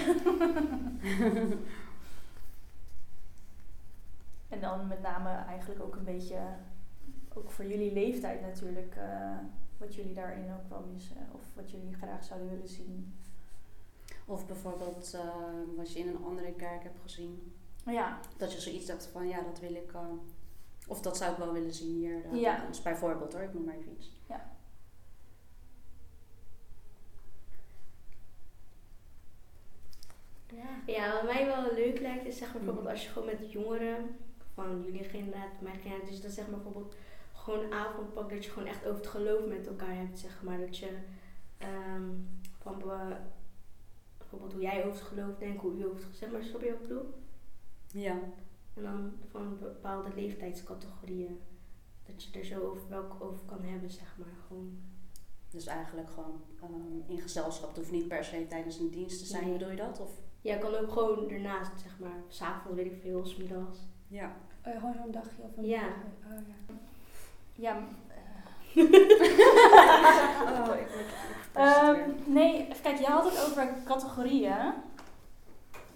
En 4.49 4.61
dan 4.61 4.87
met 4.87 5.03
name 5.03 5.29
eigenlijk 5.31 5.81
ook 5.83 5.97
een 5.97 6.05
beetje, 6.05 6.39
ook 7.35 7.51
voor 7.51 7.65
jullie 7.65 7.93
leeftijd 7.93 8.41
natuurlijk, 8.41 8.95
eh, 8.97 9.37
wat 9.79 9.95
jullie 9.95 10.15
daarin 10.15 10.53
ook 10.53 10.69
wel 10.69 10.85
missen. 10.93 11.17
Of 11.33 11.41
wat 11.55 11.71
jullie 11.71 11.95
graag 11.95 12.25
zouden 12.25 12.51
willen 12.51 12.69
zien. 12.69 13.15
Of 14.25 14.47
bijvoorbeeld 14.47 15.15
eh, 15.15 15.29
wat 15.77 15.93
je 15.93 15.99
in 15.99 16.09
een 16.09 16.25
andere 16.25 16.53
kerk 16.53 16.83
hebt 16.83 16.99
gezien. 17.03 17.53
Ja, 17.87 18.19
Dat 18.37 18.53
je 18.53 18.61
zoiets 18.61 18.87
dacht 18.87 19.07
van 19.07 19.29
ja, 19.29 19.41
dat 19.43 19.59
wil 19.61 19.75
ik. 19.75 19.93
eh, 19.93 20.01
of 20.89 21.01
dat 21.01 21.17
zou 21.17 21.33
ik 21.33 21.39
wel 21.39 21.53
willen 21.53 21.75
zien 21.75 21.95
hier. 21.95 22.35
Ja. 22.37 22.65
Dus 22.67 22.83
bijvoorbeeld 22.83 23.33
hoor, 23.33 23.43
ik 23.43 23.55
noem 23.55 23.65
maar 23.65 23.75
even 23.75 23.93
iets. 23.93 24.11
Ja. 24.27 24.51
Ja, 30.87 31.13
wat 31.13 31.23
mij 31.35 31.47
wel 31.47 31.75
leuk 31.75 32.01
lijkt 32.01 32.27
is 32.27 32.39
zeg 32.39 32.47
maar 32.49 32.57
Mhm. 32.57 32.65
bijvoorbeeld 32.65 32.95
als 32.95 33.05
je 33.05 33.09
gewoon 33.11 33.27
met 33.41 33.53
jongeren 33.53 34.17
van 34.57 34.83
jullie 34.85 35.05
generatie, 35.05 35.63
mijn 35.63 35.79
generatie, 35.81 36.11
dus 36.11 36.21
dat 36.21 36.31
zeg 36.33 36.47
maar 36.49 36.61
bijvoorbeeld 36.61 36.95
gewoon 37.33 37.65
een 37.65 37.73
avond 37.73 38.13
pakt 38.13 38.31
dat 38.31 38.45
je 38.45 38.51
gewoon 38.51 38.69
echt 38.69 38.85
over 38.87 38.97
het 39.01 39.07
geloof 39.07 39.47
met 39.47 39.67
elkaar 39.67 39.97
hebt, 39.97 40.19
zeg 40.19 40.43
maar. 40.43 40.59
Dat 40.59 40.79
je 40.79 40.97
ehm, 41.59 42.11
van 42.61 42.79
be- 42.79 43.17
bijvoorbeeld 44.19 44.53
hoe 44.53 44.63
jij 44.63 44.79
over 44.87 44.99
het 44.99 45.09
geloof 45.09 45.37
denkt, 45.39 45.61
hoe 45.63 45.73
u 45.73 45.85
over 45.85 45.95
het 45.95 46.03
geloof, 46.03 46.17
zeg 46.17 46.31
maar, 46.31 46.43
snap 46.43 46.61
je 46.61 46.71
wat 46.71 46.81
ik 46.81 46.89
bedoel? 46.89 47.15
Ja. 47.93 48.19
En 48.75 48.83
dan 48.83 49.13
van 49.31 49.59
bepaalde 49.59 50.11
leeftijdscategorieën. 50.15 51.41
Dat 52.05 52.25
je 52.25 52.39
er 52.39 52.45
zo 52.45 52.61
over, 52.71 52.89
welke 52.89 53.23
over 53.25 53.41
kan 53.47 53.63
hebben, 53.63 53.91
zeg 53.91 54.17
maar. 54.19 54.35
Gewoon. 54.47 54.79
Dus 55.51 55.67
eigenlijk 55.67 56.11
gewoon 56.11 56.41
ehm, 56.63 57.11
in 57.11 57.21
gezelschap. 57.21 57.69
Het 57.69 57.77
hoeft 57.77 57.91
niet 57.91 58.09
per 58.09 58.25
se 58.25 58.47
tijdens 58.49 58.79
een 58.79 58.91
dienst 58.91 59.19
te 59.19 59.25
zijn. 59.27 59.45
Nee. 59.45 59.53
Bedoel 59.53 59.71
je 59.71 59.77
dat? 59.77 60.01
Of? 60.01 60.11
Ja, 60.41 60.57
kan 60.57 60.75
ook 60.75 60.93
gewoon 60.93 61.29
ernaast, 61.31 61.81
zeg 61.81 61.99
maar. 61.99 62.23
S'avonds, 62.29 62.77
weet 62.83 62.93
ik 62.93 63.01
veel, 63.01 63.25
smiddags. 63.27 63.79
Ja. 64.09 64.31
Oh 64.67 64.73
ja, 64.73 64.79
gewoon 64.79 64.95
zo'n 64.95 65.11
dagje 65.13 65.43
of 65.43 65.57
een 65.57 65.65
Ja. 65.67 65.81
dagje. 65.81 65.95
Oh, 66.33 66.39
ja. 66.49 66.75
ja 67.55 67.75
m- 67.75 67.97
Oh, 70.53 70.77
ik 70.81 70.89
word 70.89 71.15
Ehm, 71.53 72.11
nee, 72.25 72.55
even 72.69 72.83
kijken, 72.83 73.01
jij 73.03 73.11
had 73.13 73.25
het 73.25 73.47
over 73.47 73.69
categorieën. 73.85 74.57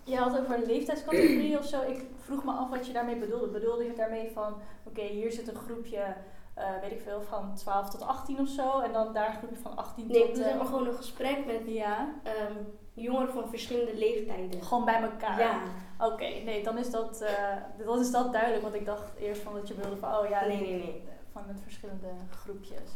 Je 0.04 0.16
had 0.16 0.32
het 0.32 0.40
over 0.42 0.58
leeftijdscategorieën 0.66 1.58
of 1.58 1.64
zo. 1.64 1.82
Ik 1.82 2.04
vroeg 2.18 2.44
me 2.44 2.52
af 2.52 2.68
wat 2.68 2.86
je 2.86 2.92
daarmee 2.92 3.16
bedoelde. 3.16 3.46
Bedoelde 3.46 3.84
je 3.84 3.92
daarmee 3.92 4.30
van, 4.34 4.54
oké, 4.84 5.02
hier 5.02 5.32
zit 5.32 5.48
een 5.48 5.54
groepje, 5.56 6.14
eh, 6.54 6.64
weet 6.80 6.90
ik 6.92 7.00
veel, 7.02 7.22
van 7.22 7.54
12 7.54 7.90
tot 7.90 8.02
18 8.02 8.40
of 8.40 8.48
zo. 8.48 8.80
En 8.80 8.92
dan 8.92 9.12
daar 9.12 9.28
een 9.28 9.36
groepje 9.38 9.56
van 9.62 9.76
18 9.76 10.06
Nee, 10.06 10.20
tot... 10.26 10.36
we 10.36 10.42
zeg 10.42 10.52
eh, 10.52 10.56
maar 10.56 10.66
gewoon 10.66 10.86
een 10.86 10.94
gesprek 10.96 11.46
met 11.46 11.60
Ja, 11.66 12.08
ehm, 12.22 12.54
jongeren 12.92 13.32
van 13.32 13.48
verschillende 13.48 13.96
leeftijden. 13.96 14.62
gewoon 14.62 14.84
bij 14.84 15.02
elkaar. 15.02 15.38
Ja, 15.38 15.62
Oké, 15.98 16.24
nee, 16.24 16.62
dan 16.62 16.78
is 16.78 16.90
dat, 16.90 17.20
eh, 17.20 17.56
dan 17.86 18.00
is 18.00 18.10
dat 18.10 18.32
duidelijk. 18.32 18.62
Want 18.62 18.74
ik 18.74 18.84
dacht 18.84 19.16
eerst 19.18 19.42
van 19.42 19.54
dat 19.54 19.68
je 19.68 19.74
bedoelde 19.74 19.96
van, 19.96 20.16
oh 20.16 20.28
ja, 20.28 20.46
Nee, 20.46 20.60
nee, 20.60 20.78
nee. 20.78 21.02
Van 21.32 21.42
met 21.46 21.60
verschillende 21.60 22.08
groepjes. 22.30 22.90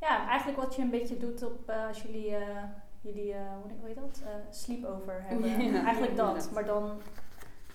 Ja, 0.00 0.28
eigenlijk 0.28 0.58
wat 0.60 0.74
je 0.74 0.82
een 0.82 0.90
beetje 0.90 1.16
doet 1.16 1.42
op 1.42 1.68
eh, 1.68 1.86
als 1.86 2.02
jullie, 2.02 2.34
eh, 2.36 2.62
jullie 3.00 3.32
eh, 3.32 3.52
hoe 3.78 3.86
heet 3.88 3.94
dat? 3.94 4.20
Eh 4.24 4.32
sleepover 4.50 5.22
hebben. 5.22 5.72
Ja, 5.72 5.84
eigenlijk 5.84 6.16
dat, 6.16 6.50
maar 6.52 6.64
dan 6.64 7.00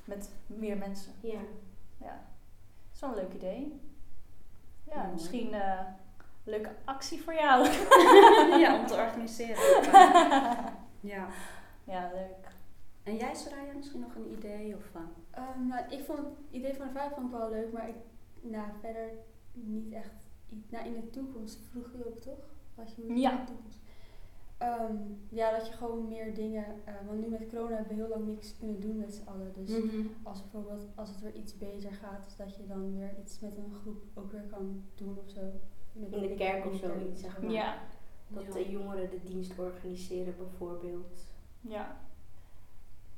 met 0.05 0.29
meer 0.45 0.77
mensen. 0.77 1.11
ja. 1.21 1.39
Ja, 1.97 2.11
dat 2.11 2.93
is 2.93 2.99
wel 2.99 3.09
een 3.09 3.15
leuk 3.15 3.33
idee. 3.33 3.81
Ja, 4.83 5.09
misschien 5.13 5.53
eh 5.53 5.79
leuke 6.43 6.69
actie 6.85 7.21
voor 7.21 7.33
jou. 7.33 7.67
ja, 8.63 8.79
om 8.79 8.85
te 8.85 8.93
organiseren. 8.93 9.63
ja. 11.13 11.27
Ja, 11.85 12.11
leuk. 12.13 12.53
En 13.03 13.15
jij, 13.15 13.35
Soraya, 13.35 13.73
misschien 13.73 13.99
nog 13.99 14.15
een 14.15 14.31
idee? 14.31 14.75
Of? 14.75 14.91
Ehm, 15.31 15.67
nou, 15.67 15.89
ik 15.93 16.03
vond 16.03 16.19
het 16.19 16.27
idee 16.51 16.73
van 16.73 16.85
de 16.87 16.93
vijf 16.93 17.13
vond 17.13 17.25
ik 17.25 17.37
wel 17.37 17.49
leuk, 17.49 17.71
maar 17.71 17.89
ik, 17.89 17.95
nou, 18.41 18.67
verder 18.79 19.09
niet 19.53 19.93
echt. 19.93 20.27
iets- 20.49 20.69
Nou, 20.71 20.85
in 20.85 20.93
de 20.93 21.09
toekomst 21.09 21.59
vroeg 21.71 21.91
je 21.97 22.05
ook 22.07 22.21
toch? 22.21 22.49
Wat 22.75 22.95
je 22.95 23.03
moet 23.07 23.19
Ja. 23.19 23.31
in 23.31 23.37
de 23.45 23.51
toekomst. 23.51 23.79
Ehm, 24.57 24.95
ja, 25.29 25.57
dat 25.57 25.67
je 25.67 25.73
gewoon 25.73 26.07
meer 26.07 26.33
dingen. 26.33 26.65
eh, 26.83 26.93
want 27.07 27.19
nu 27.21 27.27
met 27.27 27.47
corona 27.49 27.75
hebben 27.75 27.95
we 27.95 28.01
heel 28.01 28.09
lang 28.09 28.27
niks 28.27 28.57
kunnen 28.57 28.79
doen 28.79 28.97
met 28.97 29.13
z'n 29.13 29.27
allen. 29.27 29.53
Dus 29.55 29.69
Mhm. 29.83 30.07
als 30.23 30.41
bijvoorbeeld 30.41 30.87
als 30.95 31.09
het 31.09 31.21
weer 31.21 31.33
iets 31.35 31.57
beter 31.57 31.91
gaat, 31.91 32.23
dus 32.23 32.35
dat 32.35 32.55
je 32.55 32.65
dan 32.67 32.97
weer 32.97 33.15
iets 33.19 33.39
met 33.39 33.57
een 33.57 33.73
groep 33.81 34.03
ook 34.13 34.31
weer 34.31 34.41
kan 34.49 34.83
doen 34.95 35.17
of 35.25 35.29
zo. 35.29 35.41
Met 35.91 36.11
In 36.11 36.21
de 36.21 36.35
kerk 36.35 36.65
of 36.65 36.71
de 36.71 36.77
zo, 36.77 36.87
kerk. 36.87 37.09
iets, 37.09 37.21
zeg 37.21 37.41
maar. 37.41 37.51
Ja, 37.51 37.77
Dat 38.27 38.43
Ja. 38.45 38.51
de 38.53 38.69
jongeren 38.71 39.09
de 39.09 39.19
dienst 39.23 39.59
organiseren 39.59 40.35
bijvoorbeeld. 40.37 41.25
Ja. 41.67 41.97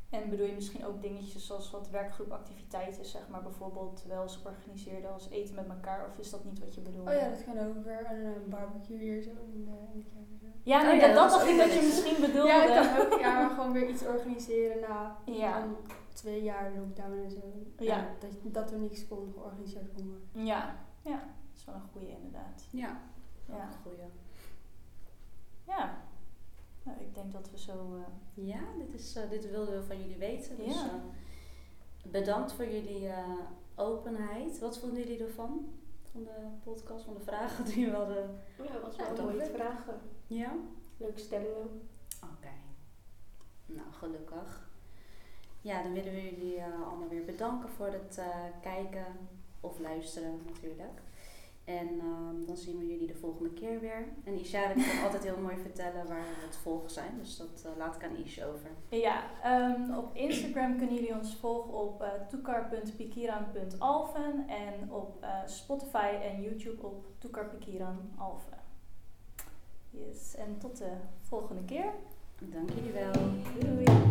En 0.09 0.29
bedoel 0.29 0.45
je 0.45 0.53
misschien 0.53 0.85
ook 0.85 1.01
dingetjes 1.01 1.45
zoals 1.45 1.71
wat 1.71 1.89
werkgroepactiviteiten, 1.89 3.05
zeg 3.05 3.27
maar 3.29 3.41
bijvoorbeeld 3.43 4.03
wel 4.07 4.21
eens 4.23 4.41
organiseren 4.43 5.13
als 5.13 5.29
eten 5.29 5.55
met 5.55 5.69
elkaar, 5.69 6.05
of 6.09 6.17
is 6.17 6.29
dat 6.29 6.43
niet 6.43 6.59
wat 6.59 6.75
je 6.75 6.81
bedoelt? 6.81 7.07
Oh 7.07 7.13
ja, 7.13 7.29
dat 7.29 7.43
kan 7.43 7.59
ook 7.59 7.83
weer. 7.83 8.05
En 8.05 8.25
een 8.25 8.49
barbecue 8.49 8.97
hier 8.97 9.21
zo 9.21 9.29
in 9.29 9.65
de, 9.65 9.71
in 9.93 9.99
de 9.99 10.37
zo. 10.39 10.45
Ja, 10.63 10.81
nee, 10.81 10.91
Oh 10.93 10.99
ja, 10.99 11.07
dat, 11.07 11.15
dat 11.15 11.29
dacht 11.31 11.47
ik 11.47 11.57
dat 11.57 11.73
je 11.73 11.81
misschien 11.81 12.21
bedoelde. 12.21 12.47
Ja, 12.47 12.83
kan 12.83 13.05
ook. 13.13 13.19
Ja, 13.19 13.39
maar 13.41 13.49
gewoon 13.49 13.71
weer 13.71 13.89
iets 13.89 14.05
organiseren 14.05 14.79
na 14.79 15.17
Ja. 15.25 15.67
twee 16.13 16.43
jaar 16.43 16.71
lockdown 16.75 17.23
en 17.23 17.31
zo. 17.31 17.41
Ja. 17.77 18.07
Dat, 18.19 18.29
dat 18.53 18.71
er 18.71 18.79
niks 18.79 19.07
kon 19.07 19.31
georganiseerd 19.33 19.93
kon 19.93 20.05
worden. 20.07 20.45
Ja, 20.45 20.75
ja, 21.01 21.19
dat 21.19 21.55
is 21.55 21.65
wel 21.65 21.75
een 21.75 21.81
goede 21.91 22.09
inderdaad. 22.09 22.67
Ja, 22.71 22.99
Ja, 23.47 23.69
goeie. 23.83 23.97
ja. 25.67 25.97
Nou, 26.87 26.99
ik 26.99 27.13
denk 27.15 27.31
dat 27.31 27.49
we 27.51 27.59
zo. 27.59 27.95
eh, 27.95 28.45
Ja, 28.47 28.59
dit, 28.77 28.93
is, 28.93 29.15
eh, 29.15 29.29
dit 29.29 29.49
wilden 29.51 29.79
we 29.79 29.83
van 29.85 29.99
jullie 30.01 30.17
weten. 30.17 30.55
Dus 30.57 30.73
Ja. 30.75 30.85
eh, 30.85 32.11
bedankt 32.11 32.51
voor 32.51 32.65
jullie 32.69 33.07
eh, 33.07 33.29
openheid. 33.75 34.59
Wat 34.59 34.77
vonden 34.79 34.99
jullie 34.99 35.23
ervan? 35.23 35.69
Van 36.11 36.23
de 36.23 36.47
podcast, 36.63 37.05
van 37.05 37.13
de 37.13 37.19
vragen 37.19 37.65
die 37.65 37.85
we 37.89 37.95
hadden? 37.95 38.39
Ja, 38.57 38.63
Ja, 38.97 39.13
wel 39.15 39.25
mooie 39.25 39.37
leuk. 39.37 39.55
vragen. 39.55 39.99
Ja? 40.27 40.53
Leuke 40.97 41.19
stellingen. 41.19 41.89
Oké. 42.23 42.49
Nou, 43.65 43.91
gelukkig. 43.91 44.69
Ja, 45.61 45.83
dan 45.83 45.93
willen 45.93 46.13
we 46.13 46.23
jullie 46.23 46.57
eh, 46.57 46.87
allemaal 46.87 47.07
weer 47.07 47.25
bedanken 47.25 47.69
voor 47.69 47.87
het 47.87 48.17
eh, 48.17 48.35
kijken 48.61 49.05
of 49.59 49.79
luisteren 49.79 50.39
natuurlijk. 50.45 51.01
En 51.67 51.99
ehm, 51.99 52.45
dan 52.45 52.57
zien 52.57 52.77
we 52.77 52.87
jullie 52.87 53.07
de 53.07 53.15
volgende 53.15 53.53
keer 53.53 53.79
weer. 53.79 54.07
En 54.23 54.39
Ishara 54.39 54.73
kan 54.73 55.01
altijd 55.05 55.23
heel 55.23 55.37
mooi 55.37 55.57
vertellen 55.57 56.07
waar 56.07 56.21
we 56.21 56.45
het 56.45 56.55
volgen 56.55 56.89
zijn. 56.89 57.17
Dus 57.17 57.37
dat 57.37 57.65
eh, 57.65 57.71
laat 57.77 57.95
ik 57.95 58.03
aan 58.03 58.15
Isha 58.15 58.45
over. 58.45 58.69
Ja, 58.89 59.23
ehm, 59.43 59.93
op 59.93 60.15
Instagram 60.15 60.77
kunnen 60.77 60.95
jullie 60.95 61.15
ons 61.15 61.35
volgen 61.35 61.73
op 61.73 62.01
eh, 62.01 62.07
uh, 62.07 62.13
toekar.pikiran.alven. 62.27 64.47
En 64.47 64.91
op 64.91 65.23
eh, 65.23 65.29
Spotify 65.45 66.13
en 66.23 66.41
YouTube 66.41 66.85
op 66.85 67.05
toekarpikiranalven. 67.17 68.57
Yes, 69.89 70.35
en 70.35 70.57
tot 70.57 70.77
de 70.77 70.91
volgende 71.21 71.63
keer. 71.65 71.93
Dank 72.39 72.69
jullie 72.69 72.91
wel. 72.91 73.13
Doei. 73.59 73.85
doei. 73.85 74.07